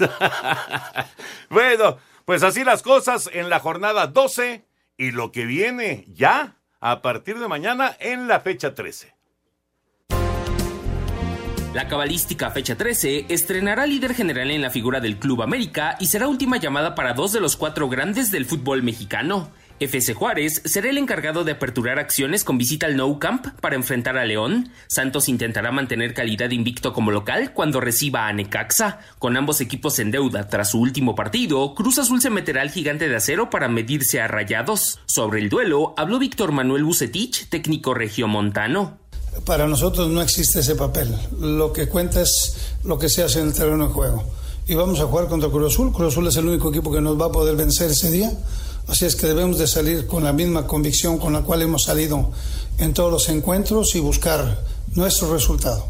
[1.50, 4.64] bueno, pues así las cosas en la jornada 12
[4.96, 9.14] y lo que viene ya a partir de mañana en la fecha 13.
[11.72, 16.26] La cabalística fecha 13 estrenará líder general en la figura del Club América y será
[16.26, 19.52] última llamada para dos de los cuatro grandes del fútbol mexicano.
[19.80, 24.18] FC Juárez será el encargado de aperturar acciones con visita al Nou Camp para enfrentar
[24.18, 24.70] a León.
[24.88, 28.98] Santos intentará mantener calidad invicto como local cuando reciba a Necaxa.
[29.18, 33.08] Con ambos equipos en deuda tras su último partido, Cruz Azul se meterá al gigante
[33.08, 35.00] de acero para medirse a Rayados.
[35.06, 38.98] Sobre el duelo habló Víctor Manuel Bucetich, técnico regiomontano.
[39.46, 41.08] Para nosotros no existe ese papel.
[41.40, 44.24] Lo que cuenta es lo que se hace en el terreno de juego.
[44.66, 45.90] Y vamos a jugar contra Cruz Azul.
[45.90, 48.30] Cruz Azul es el único equipo que nos va a poder vencer ese día.
[48.90, 52.32] Así es que debemos de salir con la misma convicción con la cual hemos salido
[52.78, 54.64] en todos los encuentros y buscar
[54.96, 55.86] nuestro resultado.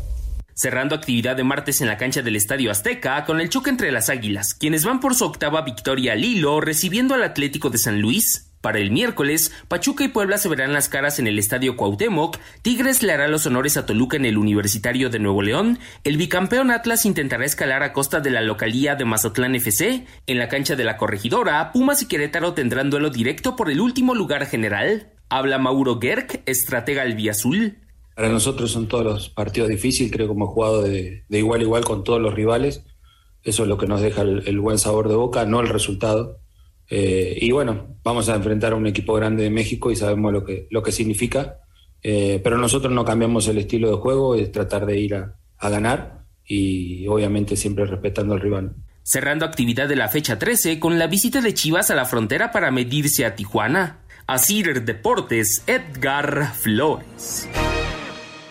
[0.53, 4.11] Cerrando actividad de martes en la cancha del Estadio Azteca con el choque entre las
[4.11, 8.50] Águilas, quienes van por su octava victoria al hilo recibiendo al Atlético de San Luis.
[8.61, 13.03] Para el miércoles, Pachuca y Puebla se verán las caras en el Estadio Cuauhtémoc, Tigres
[13.03, 17.07] le hará los honores a Toluca en el Universitario de Nuevo León, el bicampeón Atlas
[17.07, 20.99] intentará escalar a costa de la localía de Mazatlán FC, en la cancha de la
[20.99, 25.11] Corregidora, Pumas y Querétaro tendrán duelo directo por el último lugar general.
[25.31, 27.79] Habla Mauro Gerg, estratega albiazul.
[28.15, 31.85] Para nosotros son todos los partidos difíciles, creo que hemos jugado de, igual a igual
[31.87, 32.85] con todos los rivales.
[33.43, 36.41] Eso es lo que nos deja el buen sabor de boca, no el resultado.
[36.91, 40.45] Eh, y bueno, vamos a enfrentar a un equipo grande de México y sabemos lo
[40.45, 41.59] que, lo que significa.
[42.03, 45.69] Eh, pero nosotros no cambiamos el estilo de juego, es tratar de ir a, a
[45.69, 48.75] ganar y obviamente siempre respetando al rival.
[49.03, 52.71] cerrando actividad de la fecha 13 con la visita de Chivas a la frontera para
[52.71, 54.01] medirse a Tijuana.
[54.27, 57.49] Asir Deportes, Edgar Flores.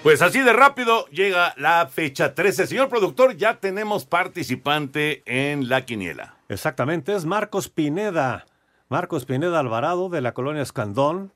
[0.03, 2.67] Pues así de rápido llega la fecha 13.
[2.67, 6.38] Señor productor, ya tenemos participante en la quiniela.
[6.49, 8.45] Exactamente, es Marcos Pineda.
[8.89, 11.31] Marcos Pineda Alvarado de la colonia Escandón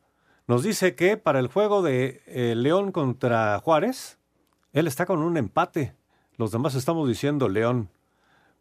[0.48, 4.18] nos dice que para el juego de eh, León contra Juárez,
[4.74, 5.96] él está con un empate.
[6.38, 7.90] Los demás estamos diciendo León.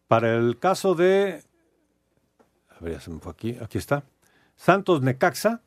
[0.09, 1.43] Para el caso de...
[2.69, 3.57] A ver, ya se me fue aquí.
[3.63, 4.05] Aquí está.
[4.55, 5.63] Santos Necaxa.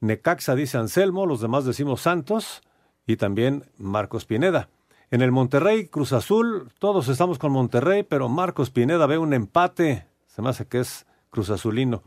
[0.00, 2.62] Necaxa dice Anselmo, los demás decimos Santos
[3.06, 4.70] y también Marcos Pineda.
[5.10, 10.06] En el Monterrey, Cruz Azul, todos estamos con Monterrey, pero Marcos Pineda ve un empate.
[10.34, 12.02] Se me hace que es Cruz Azulino.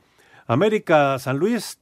[0.47, 1.79] América, San Luis,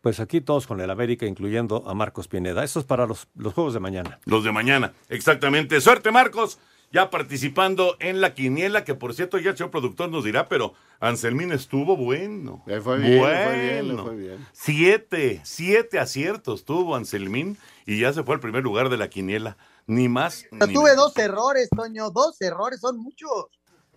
[0.00, 2.64] pues aquí todos con el América, incluyendo a Marcos Pineda.
[2.64, 4.18] Eso es para los, los juegos de mañana.
[4.24, 5.80] Los de mañana, exactamente.
[5.80, 6.58] Suerte, Marcos.
[6.92, 10.74] Ya participando en la quiniela, que por cierto ya el señor productor nos dirá, pero
[11.00, 12.62] Anselmín estuvo bueno.
[12.66, 13.44] Le fue bien, le bueno.
[13.44, 14.46] fue bien, le fue bien.
[14.52, 19.56] Siete, siete aciertos tuvo Anselmín y ya se fue al primer lugar de la quiniela.
[19.86, 20.46] Ni más.
[20.50, 21.06] Pero ni tuve menos.
[21.06, 23.46] dos errores, Toño, dos errores, son muchos.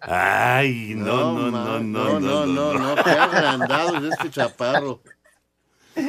[0.01, 5.01] Ay, no, no, no, no, no, no, no, qué agrandado es este chaparro.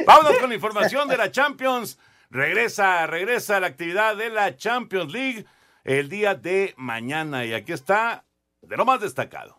[0.06, 1.98] Vámonos con la información de la Champions.
[2.30, 5.46] Regresa, regresa la actividad de la Champions League
[5.84, 7.46] el día de mañana.
[7.46, 8.24] Y aquí está
[8.60, 9.57] de lo más destacado.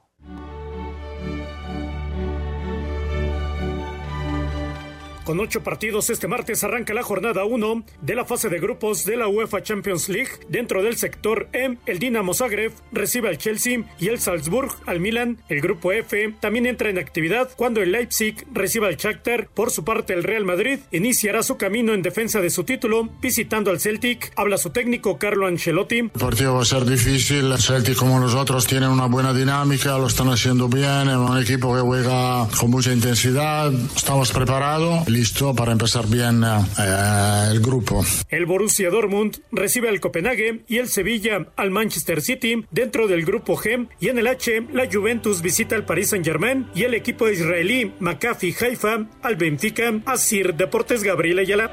[5.30, 9.16] Con ocho partidos este martes arranca la jornada 1 de la fase de grupos de
[9.16, 10.32] la UEFA Champions League.
[10.48, 15.38] Dentro del sector M, el Dinamo Zagreb recibe al Chelsea y el Salzburg al Milan.
[15.48, 19.50] El grupo F también entra en actividad cuando el Leipzig reciba al Shakhtar.
[19.54, 23.70] Por su parte, el Real Madrid iniciará su camino en defensa de su título visitando
[23.70, 24.34] al Celtic.
[24.36, 26.00] Habla su técnico Carlo Ancelotti.
[26.00, 27.52] El partido va a ser difícil.
[27.52, 31.08] El Celtic, como los otros, tienen una buena dinámica, lo están haciendo bien.
[31.08, 33.72] Es un equipo que juega con mucha intensidad.
[33.96, 38.05] Estamos preparados, listo para empezar bien eh, el grupo.
[38.30, 43.57] El Borussia Dortmund recibe al Copenhague y el Sevilla al Manchester City dentro del grupo
[43.57, 43.89] G.
[43.99, 48.55] Y en el H, la Juventus visita al Paris Saint-Germain y el equipo israelí Maccabi
[48.61, 49.91] Haifa al Benfica.
[50.05, 51.70] Asir Deportes Gabriel Ayala.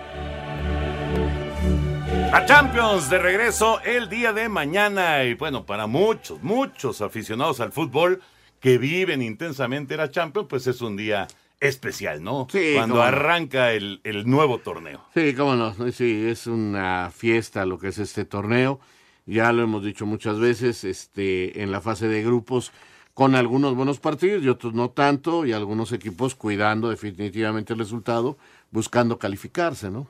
[2.32, 7.70] La Champions de regreso el día de mañana y bueno, para muchos, muchos aficionados al
[7.70, 8.20] fútbol
[8.58, 11.28] que viven intensamente la Champions, pues es un día
[11.60, 12.46] especial, ¿no?
[12.50, 15.04] Sí, Cuando arranca el, el nuevo torneo.
[15.14, 15.74] Sí, cómo no.
[15.92, 18.80] Sí, es una fiesta lo que es este torneo.
[19.24, 22.72] Ya lo hemos dicho muchas veces, este, en la fase de grupos,
[23.12, 28.36] con algunos buenos partidos y otros no tanto, y algunos equipos cuidando definitivamente el resultado,
[28.70, 30.06] buscando calificarse, ¿no?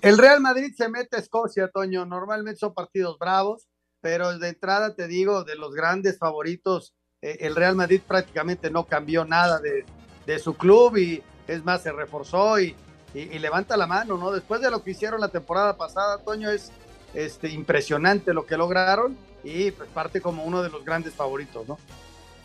[0.00, 2.06] El Real Madrid se mete a Escocia, Toño.
[2.06, 3.68] Normalmente son partidos bravos,
[4.00, 6.94] pero de entrada te digo, de los grandes favoritos,
[7.40, 9.84] el Real Madrid prácticamente no cambió nada de,
[10.26, 12.74] de su club y es más, se reforzó y,
[13.14, 14.30] y- y levanta la mano, ¿no?
[14.30, 16.70] Después de lo que hicieron la temporada pasada, Toño, es
[17.14, 21.78] este, impresionante lo que lograron y pues parte como uno de los grandes favoritos, ¿no?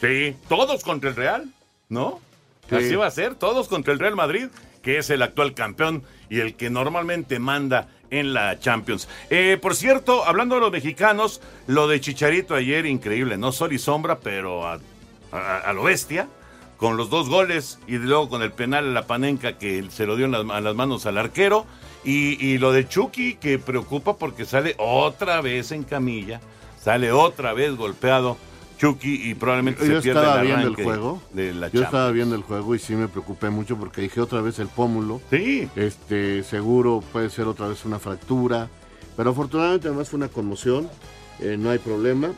[0.01, 1.53] Sí, todos contra el Real,
[1.89, 2.19] ¿no?
[2.69, 2.75] Sí.
[2.75, 4.47] Así va a ser, todos contra el Real Madrid,
[4.83, 9.07] que es el actual campeón y el que normalmente manda en la Champions.
[9.29, 13.79] Eh, por cierto, hablando de los mexicanos, lo de Chicharito ayer, increíble, no sol y
[13.79, 14.79] sombra, pero a,
[15.73, 16.27] lo bestia,
[16.77, 20.15] con los dos goles y luego con el penal a la panenca que se lo
[20.15, 21.65] dio en las, a las manos al arquero.
[22.03, 26.39] Y, y lo de Chucky, que preocupa porque sale otra vez en camilla,
[26.81, 28.37] sale otra vez golpeado.
[28.79, 31.21] Chucky y probablemente Yo se pierde estaba el viendo el juego.
[31.33, 31.85] de la Yo Champions.
[31.85, 35.21] estaba viendo el juego y sí me preocupé mucho porque dije otra vez el pómulo.
[35.29, 35.67] Sí.
[35.75, 38.69] Este, seguro puede ser otra vez una fractura.
[39.17, 40.89] Pero afortunadamente además fue una conmoción.
[41.39, 42.31] eh, no hay problema.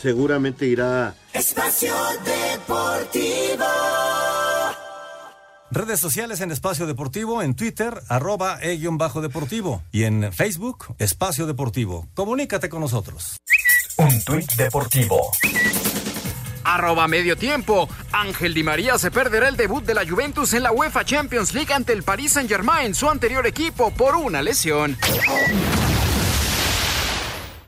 [0.00, 1.14] Seguramente irá.
[1.32, 1.92] Espacio
[2.24, 3.64] Deportivo.
[5.70, 12.06] Redes sociales en Espacio Deportivo, en Twitter, arroba e-bajo deportivo y en Facebook, Espacio Deportivo.
[12.14, 13.38] Comunícate con nosotros.
[13.96, 15.30] Un tuit deportivo.
[16.64, 17.88] Arroba medio tiempo.
[18.10, 21.72] Ángel Di María se perderá el debut de la Juventus en la UEFA Champions League
[21.72, 24.98] ante el Paris Saint Germain, su anterior equipo, por una lesión.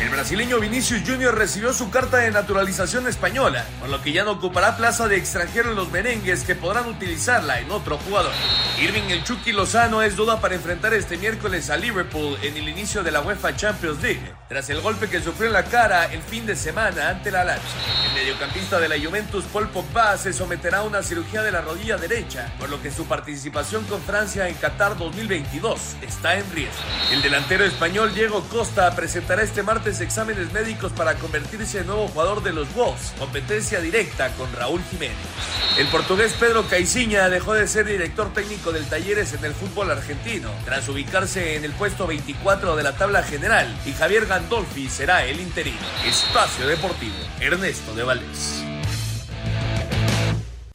[0.00, 4.32] El brasileño Vinicius Junior recibió su carta de naturalización española, por lo que ya no
[4.32, 8.30] ocupará plaza de extranjero en los merengues que podrán utilizarla en otro jugador.
[8.80, 13.02] Irving el Chucky Lozano es duda para enfrentar este miércoles a Liverpool en el inicio
[13.02, 16.46] de la UEFA Champions League, tras el golpe que sufrió en la cara el fin
[16.46, 18.07] de semana ante la Lazio.
[18.18, 22.52] Mediocampista de la Juventus Paul Pogba se someterá a una cirugía de la rodilla derecha,
[22.58, 26.82] por lo que su participación con Francia en Qatar 2022 está en riesgo.
[27.12, 32.42] El delantero español Diego Costa presentará este martes exámenes médicos para convertirse en nuevo jugador
[32.42, 35.16] de los Wolves, competencia directa con Raúl Jiménez.
[35.78, 40.50] El portugués Pedro Caiciña dejó de ser director técnico del Talleres en el fútbol argentino,
[40.64, 45.38] tras ubicarse en el puesto 24 de la tabla general, y Javier Gandolfi será el
[45.38, 45.78] interino.
[46.04, 48.64] Espacio Deportivo, Ernesto de Valdés.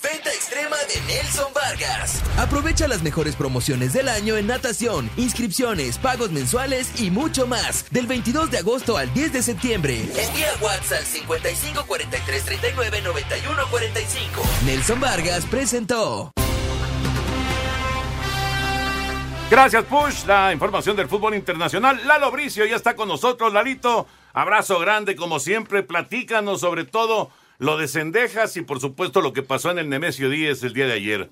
[0.04, 2.22] Venta extrema de Nelson Vargas.
[2.38, 7.90] Aprovecha las mejores promociones del año en natación, inscripciones, pagos mensuales y mucho más.
[7.90, 10.02] Del 22 de agosto al 10 de septiembre.
[10.16, 14.42] Envía WhatsApp al 55 43 39 91 45.
[14.66, 16.32] Nelson Vargas presentó.
[19.50, 20.26] Gracias, Push.
[20.26, 22.00] La información del fútbol internacional.
[22.06, 23.52] Lalo Bricio ya está con nosotros.
[23.52, 25.84] Lalito, abrazo grande como siempre.
[25.84, 27.30] Platícanos sobre todo
[27.60, 30.88] lo de Cendejas y por supuesto lo que pasó en el Nemesio 10 el día
[30.88, 31.30] de ayer.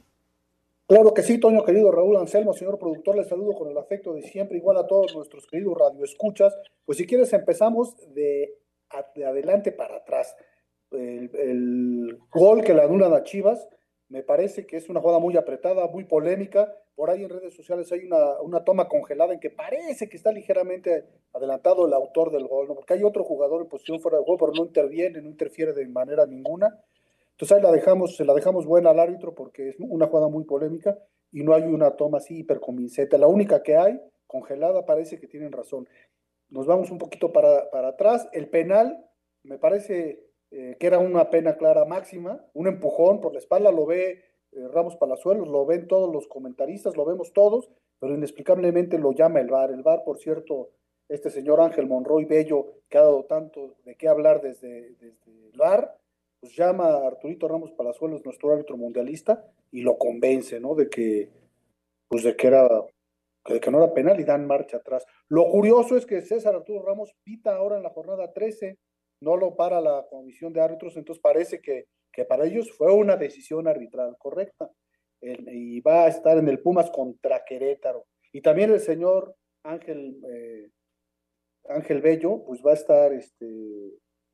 [0.88, 4.24] Claro que sí, Toño, querido Raúl Anselmo, señor productor, les saludo con el afecto de
[4.24, 6.54] siempre, igual a todos nuestros queridos radioescuchas.
[6.86, 8.58] Pues si quieres empezamos de,
[8.89, 10.36] adelante para atrás.
[10.91, 13.70] El, el gol que le anulan a Chivas,
[14.12, 16.70] Me parece que es una jugada muy apretada, muy polémica.
[16.95, 20.34] Por ahí en redes sociales hay una, una toma congelada en que parece que está
[20.34, 22.76] ligeramente adelantado el autor del gol, ¿no?
[22.76, 25.88] porque hay otro jugador en posición fuera de juego, pero no interviene, no interfiere de
[25.88, 26.78] manera ninguna.
[27.32, 30.43] Entonces ahí la dejamos, se la dejamos buena al árbitro porque es una jugada muy
[30.43, 30.97] polémica
[31.32, 33.18] y no hay una toma así hiperconvincente.
[33.18, 33.97] La única que hay,
[34.28, 35.88] congelada, parece que tienen razón.
[36.49, 38.28] Nos vamos un poquito para, para atrás.
[38.34, 39.05] El penal,
[39.43, 43.86] me parece eh, que era una pena clara máxima, un empujón por la espalda, lo
[43.86, 49.14] ve eh, Ramos Palazuelos, lo ven todos los comentaristas, lo vemos todos, pero inexplicablemente lo
[49.14, 49.72] llama el VAR.
[49.72, 50.72] El VAR, por cierto,
[51.08, 55.58] este señor Ángel Monroy Bello, que ha dado tanto de qué hablar desde, desde el
[55.58, 55.97] VAR,
[56.41, 60.76] pues llama a Arturito Ramos Palazuelos, nuestro árbitro mundialista, y lo convence, ¿no?
[60.76, 61.30] De que,
[62.10, 62.68] pues de que era,
[63.47, 65.06] de que no era penal y dan marcha atrás.
[65.30, 68.78] Lo curioso es que César Arturo Ramos pita ahora en la jornada 13,
[69.22, 73.15] no lo para la comisión de árbitros, entonces parece que, que para ellos fue una
[73.15, 74.69] decisión arbitral correcta.
[75.22, 78.05] y va a estar en el Pumas contra Querétaro.
[78.34, 80.69] Y también el señor Ángel, eh,
[81.69, 83.45] Ángel Bello, pues va a estar este,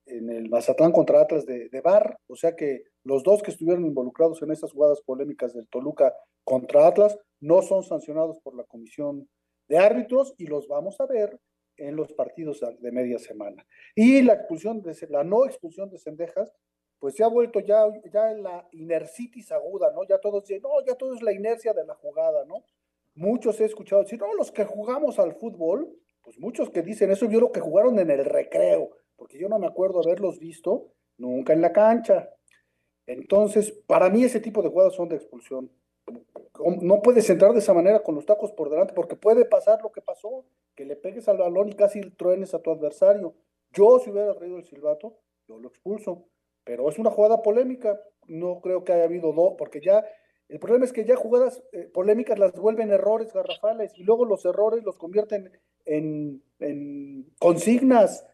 [0.05, 3.85] en el Mazatlán contra Atlas de, de Bar, o sea que los dos que estuvieron
[3.85, 6.13] involucrados en esas jugadas polémicas del Toluca
[6.45, 9.27] contra Atlas no son sancionados por la comisión
[9.67, 11.37] de árbitros y los vamos a ver
[11.77, 13.65] en los partidos de media semana.
[13.95, 16.53] Y la expulsión de la no expulsión de Cendejas,
[16.99, 20.03] pues se ha vuelto ya, ya en la inercitis aguda, ¿no?
[20.07, 22.63] Ya todos dicen, no, ya todo es la inercia de la jugada, ¿no?
[23.15, 25.91] Muchos he escuchado decir, no, los que jugamos al fútbol,
[26.23, 29.59] pues muchos que dicen eso, yo creo que jugaron en el recreo, porque yo no
[29.59, 32.29] me acuerdo haberlos visto nunca en la cancha.
[33.05, 35.71] Entonces, para mí ese tipo de jugadas son de expulsión.
[36.81, 39.91] No puedes entrar de esa manera con los tacos por delante, porque puede pasar lo
[39.91, 40.45] que pasó,
[40.75, 43.35] que le pegues al balón y casi truenes a tu adversario.
[43.73, 46.25] Yo, si hubiera traído el silbato, yo lo expulso.
[46.63, 47.99] Pero es una jugada polémica.
[48.27, 50.03] No creo que haya habido dos, porque ya
[50.49, 54.45] el problema es que ya jugadas eh, polémicas las vuelven errores garrafales y luego los
[54.45, 55.51] errores los convierten
[55.85, 56.41] en,
[57.39, 58.25] consignas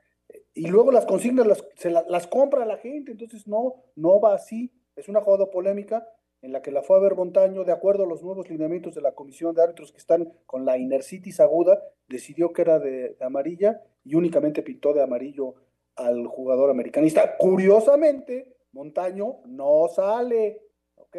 [0.54, 4.72] y luego las consignas las, se las compra la gente, entonces no, no va así.
[4.96, 6.08] Es una jugada polémica
[6.44, 9.02] en la que la fue a ver Montaño, de acuerdo a los nuevos lineamientos de
[9.02, 13.82] la comisión de árbitros que están con la inercitis aguda, decidió que era de, amarilla
[14.04, 15.56] y únicamente pintó de amarillo
[15.96, 17.38] al jugador americanista.
[17.38, 20.62] Curiosamente, Montaño no sale,
[20.98, 21.18] ¿ok?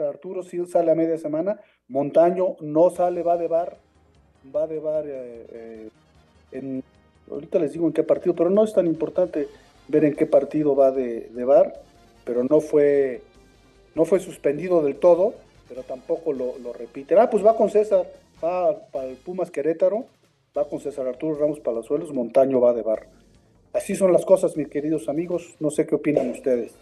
[0.00, 3.78] Arturo sí sale a media semana, Montaño no sale, va de bar,
[4.54, 5.88] va de bar eh,
[6.52, 6.82] eh,
[7.30, 9.48] ahorita les digo en qué partido, pero no es tan importante
[9.88, 11.80] ver en qué partido va de, de VAR,
[12.24, 13.22] pero no fue,
[13.94, 15.34] no fue suspendido del todo,
[15.68, 16.72] pero tampoco lo, lo.
[17.18, 18.06] Ah, pues va con César,
[18.42, 20.06] va para el Pumas Querétaro,
[20.56, 23.06] va con César Arturo Ramos Palazuelos, Montaño va de VAR.
[23.72, 26.72] Así son las cosas, mis queridos amigos, no sé qué opinan ustedes.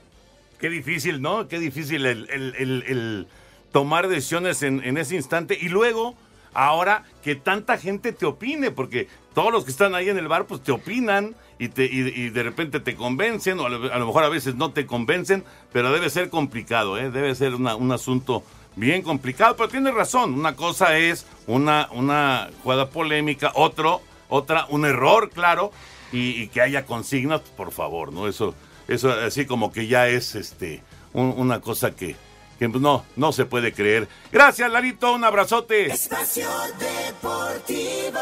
[0.58, 1.46] Qué difícil, ¿no?
[1.48, 3.26] Qué difícil el
[3.72, 6.14] tomar decisiones en, en ese instante y luego
[6.54, 10.46] ahora que tanta gente te opine, porque todos los que están ahí en el bar
[10.46, 14.28] pues te opinan y, te, y, de repente te convencen, o a lo, mejor a
[14.28, 17.10] veces no te convencen, pero debe ser complicado, ¿eh?
[17.10, 18.44] debe ser un asunto
[18.78, 24.84] bien complicado, pero tiene razón, una cosa es una, una jugada polémica, otro, otra, un
[24.84, 25.72] error, claro,
[26.12, 28.28] y, que haya consignas, por favor, ¿no?
[28.28, 28.54] Eso,
[28.86, 30.82] eso así como que ya es este
[31.12, 32.16] una cosa que,
[32.58, 34.08] que no, no se puede creer.
[34.30, 35.86] Gracias, Larito, un abrazote.
[35.86, 36.48] Espacio
[36.78, 38.20] Deportivo.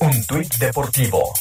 [0.00, 1.34] Un tuit deportivo.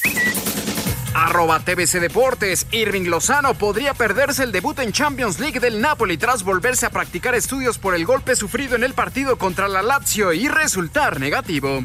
[1.14, 2.68] Arroba Deportes.
[2.72, 7.36] Irving Lozano podría perderse el debut en Champions League del Napoli tras volverse a practicar
[7.36, 11.84] estudios por el golpe sufrido en el partido contra la Lazio y resultar negativo.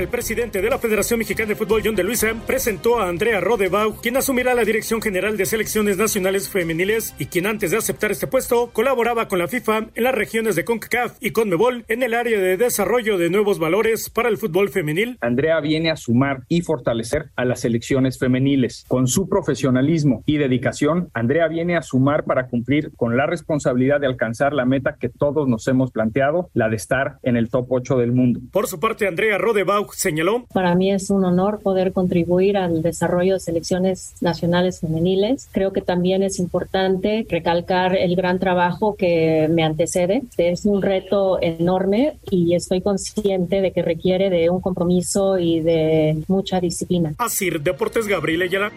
[0.00, 4.00] El presidente de la Federación Mexicana de Fútbol, John de Luisa, presentó a Andrea Rodebau,
[4.00, 8.26] quien asumirá la dirección general de selecciones nacionales femeniles y quien antes de aceptar este
[8.26, 12.40] puesto colaboraba con la FIFA en las regiones de CONCACAF y CONMEBOL en el área
[12.40, 15.18] de desarrollo de nuevos valores para el fútbol femenil.
[15.20, 18.86] Andrea viene a sumar y fortalecer a las selecciones femeniles.
[18.88, 24.06] Con su profesionalismo y dedicación, Andrea viene a sumar para cumplir con la responsabilidad de
[24.06, 27.98] alcanzar la meta que todos nos hemos planteado, la de estar en el top 8
[27.98, 28.40] del mundo.
[28.50, 30.46] Por su parte, Andrea Rodebau señaló.
[30.52, 35.48] Para mí es un honor poder contribuir al desarrollo de selecciones nacionales femeniles.
[35.52, 40.22] Creo que también es importante recalcar el gran trabajo que me antecede.
[40.36, 46.22] Es un reto enorme y estoy consciente de que requiere de un compromiso y de
[46.28, 47.14] mucha disciplina.
[47.18, 48.72] Así, Deportes Gabriel Ayala.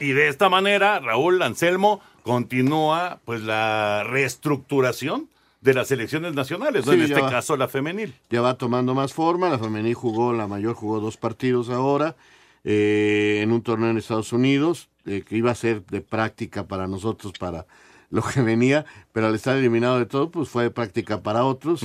[0.00, 5.28] Y de esta manera, Raúl Anselmo continúa pues la reestructuración
[5.60, 8.14] de las selecciones nacionales, en este caso la femenil.
[8.30, 12.16] Ya va tomando más forma, la femenil jugó, la mayor jugó dos partidos ahora.
[12.64, 16.86] eh, en un torneo en Estados Unidos, eh, que iba a ser de práctica para
[16.88, 17.66] nosotros, para
[18.10, 21.82] lo que venía, pero al estar eliminado de todo, pues fue de práctica para otros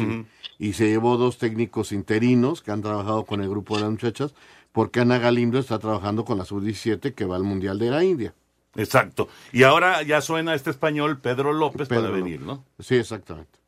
[0.59, 4.33] y- se llevó dos técnicos interinos que han trabajado con el grupo de las muchachas,
[4.71, 8.33] porque Ana Galindo está trabajando con la sub-17 que va al Mundial de la India.
[8.75, 9.29] Exacto.
[9.53, 12.47] Y ahora ya suena este español Pedro López para venir, López.
[12.47, 12.65] ¿no?
[12.83, 13.59] Sí, exactamente.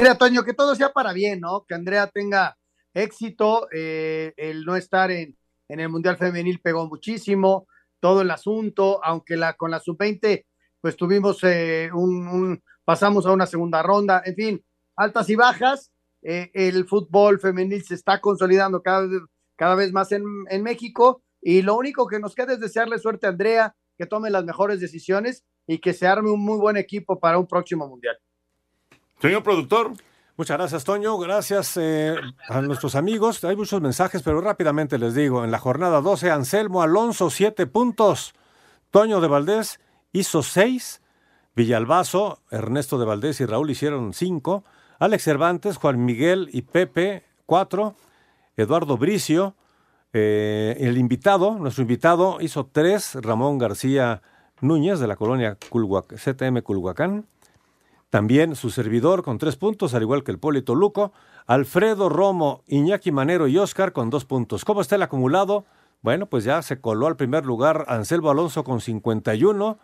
[0.00, 1.66] Mira, Toño, que todo sea para bien, ¿no?
[1.68, 2.56] Que Andrea tenga
[2.94, 5.36] éxito, eh, el no estar en,
[5.68, 7.68] en el Mundial Femenil pegó muchísimo,
[8.00, 10.46] todo el asunto, aunque la con la sub-20,
[10.80, 14.64] pues tuvimos eh, un, pasamos a una segunda ronda, en fin,
[14.96, 15.92] altas y bajas,
[16.22, 19.06] eh, el fútbol femenil se está consolidando cada
[19.54, 23.26] cada vez más en, en México, y lo único que nos queda es desearle suerte
[23.26, 27.20] a Andrea, que tome las mejores decisiones y que se arme un muy buen equipo
[27.20, 28.16] para un próximo Mundial.
[29.20, 29.92] Señor productor.
[30.36, 31.18] Muchas gracias, Toño.
[31.18, 32.16] Gracias eh,
[32.48, 33.44] a nuestros amigos.
[33.44, 35.44] Hay muchos mensajes, pero rápidamente les digo.
[35.44, 38.32] En la jornada 12, Anselmo Alonso, 7 puntos.
[38.90, 39.78] Toño de Valdés
[40.12, 41.02] hizo 6.
[41.54, 44.64] Villalbazo, Ernesto de Valdés y Raúl hicieron 5.
[44.98, 47.94] Alex Cervantes, Juan Miguel y Pepe, 4.
[48.56, 49.54] Eduardo Bricio,
[50.14, 53.16] eh, el invitado, nuestro invitado, hizo 3.
[53.16, 54.22] Ramón García
[54.62, 57.26] Núñez, de la colonia CTM Culhuacán.
[58.10, 61.12] También su servidor con tres puntos, al igual que el Polito Luco.
[61.46, 64.64] Alfredo Romo, Iñaki Manero y Oscar con dos puntos.
[64.64, 65.64] ¿Cómo está el acumulado?
[66.02, 69.78] Bueno, pues ya se coló al primer lugar Anselmo Alonso con 51.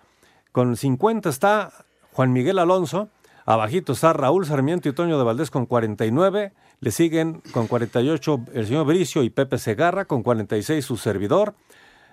[0.50, 1.72] Con 50 está
[2.12, 3.10] Juan Miguel Alonso.
[3.44, 6.52] Abajito está Raúl Sarmiento y Toño de Valdés con 49.
[6.80, 11.54] Le siguen con 48 el señor Bricio y Pepe Segarra con 46 su servidor.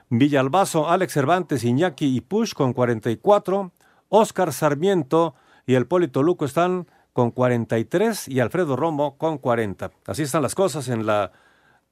[0.09, 3.71] Villalbazo, Alex Cervantes, Iñaki y Push con 44.
[4.09, 5.33] Oscar Sarmiento
[5.65, 9.91] y el Polito Luco están con 43 y Alfredo Romo con 40.
[10.07, 11.31] Así están las cosas en la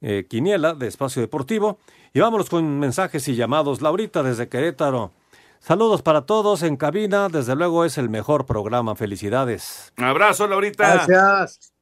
[0.00, 1.78] eh, quiniela de Espacio Deportivo.
[2.12, 3.80] Y vámonos con mensajes y llamados.
[3.80, 5.12] Laurita desde Querétaro.
[5.60, 7.28] Saludos para todos en cabina.
[7.28, 8.96] Desde luego es el mejor programa.
[8.96, 9.92] Felicidades.
[9.96, 11.06] Abrazo, Laurita.
[11.06, 11.72] Gracias.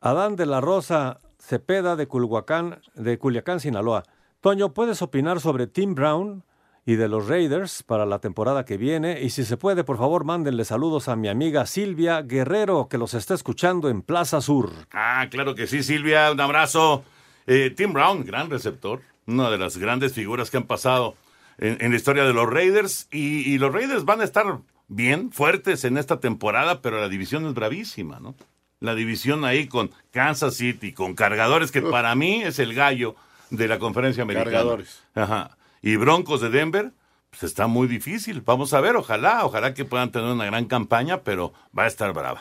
[0.00, 4.02] Adán de la Rosa Cepeda de Culhuacán, de Culiacán, Sinaloa.
[4.40, 6.44] Toño, ¿puedes opinar sobre Tim Brown
[6.88, 9.20] y de los Raiders para la temporada que viene?
[9.20, 13.12] Y si se puede, por favor, mándenle saludos a mi amiga Silvia Guerrero, que los
[13.12, 14.70] está escuchando en Plaza Sur.
[14.92, 17.04] Ah, claro que sí, Silvia, un abrazo.
[17.46, 21.14] Eh, Tim Brown, gran receptor, una de las grandes figuras que han pasado
[21.58, 23.06] en, en la historia de los Raiders.
[23.12, 24.46] Y, y los Raiders van a estar
[24.88, 28.34] bien, fuertes en esta temporada, pero la división es bravísima, ¿no?
[28.80, 33.14] La división ahí con Kansas City, con cargadores, que para mí es el gallo
[33.50, 34.52] de la conferencia americana.
[34.52, 35.02] Cargadores.
[35.14, 35.57] Ajá.
[35.82, 36.92] Y Broncos de Denver,
[37.30, 38.42] pues está muy difícil.
[38.42, 42.12] Vamos a ver, ojalá, ojalá que puedan tener una gran campaña, pero va a estar
[42.12, 42.40] brava.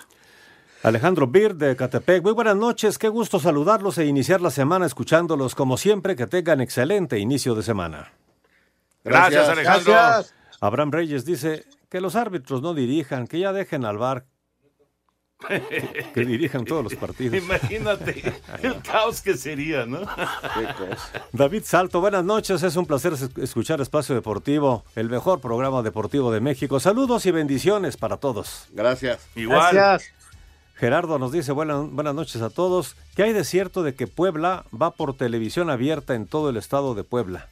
[0.83, 2.23] Alejandro Bir de Catepec.
[2.23, 6.15] Muy buenas noches, qué gusto saludarlos e iniciar la semana escuchándolos como siempre.
[6.15, 8.11] Que tengan excelente inicio de semana.
[9.03, 9.93] Gracias, Alejandro.
[9.93, 10.33] Gracias.
[10.61, 14.25] Abraham Reyes dice que los árbitros no dirijan, que ya dejen al bar
[16.13, 17.37] que dirijan todos los partidos.
[17.37, 18.33] Imagínate
[18.63, 19.99] el caos que sería, ¿no?
[21.31, 26.31] David Salto, buenas noches, es un placer es- escuchar Espacio Deportivo, el mejor programa deportivo
[26.31, 26.79] de México.
[26.79, 28.65] Saludos y bendiciones para todos.
[28.71, 29.27] Gracias.
[29.35, 29.75] Igual.
[29.75, 30.11] Gracias.
[30.75, 32.95] Gerardo nos dice buenas, buenas noches a todos.
[33.15, 36.93] ¿Qué hay de cierto de que Puebla va por televisión abierta en todo el estado
[36.95, 37.47] de Puebla?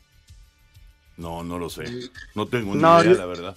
[1.17, 1.85] No, no lo sé.
[2.35, 3.55] No tengo ni No, idea, yo- la verdad.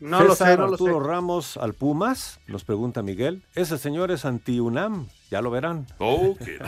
[0.00, 0.84] No lo sé, no lo sé.
[0.84, 3.42] Arturo Ramos al Pumas, nos pregunta Miguel.
[3.54, 5.86] Ese señor es anti-UNAM, ya lo verán.
[5.98, 6.58] Oh, qué-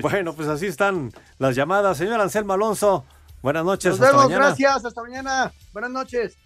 [0.00, 1.98] Bueno, pues así están las llamadas.
[1.98, 3.04] Señor Anselmo Alonso,
[3.42, 3.92] buenas noches.
[3.92, 4.46] Nos hasta vemos, mañana.
[4.46, 5.52] gracias, hasta mañana.
[5.72, 6.38] Buenas noches.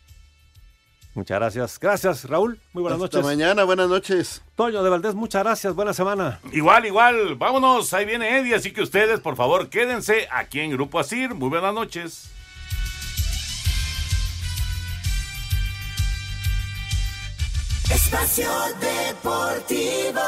[1.15, 1.79] Muchas gracias.
[1.81, 2.61] Gracias, Raúl.
[2.75, 3.27] Muy buenas Hasta noches.
[3.39, 4.43] mañana, buenas noches.
[4.55, 5.75] Toño de Valdés, muchas gracias.
[5.75, 6.41] Buena semana.
[6.53, 7.37] Igual, igual.
[7.37, 7.95] Vámonos.
[7.95, 8.55] Ahí viene Eddie.
[8.55, 11.33] Así que ustedes, por favor, quédense aquí en Grupo Asir.
[11.35, 12.31] Muy buenas noches.
[17.91, 20.21] Espacio Deportivo.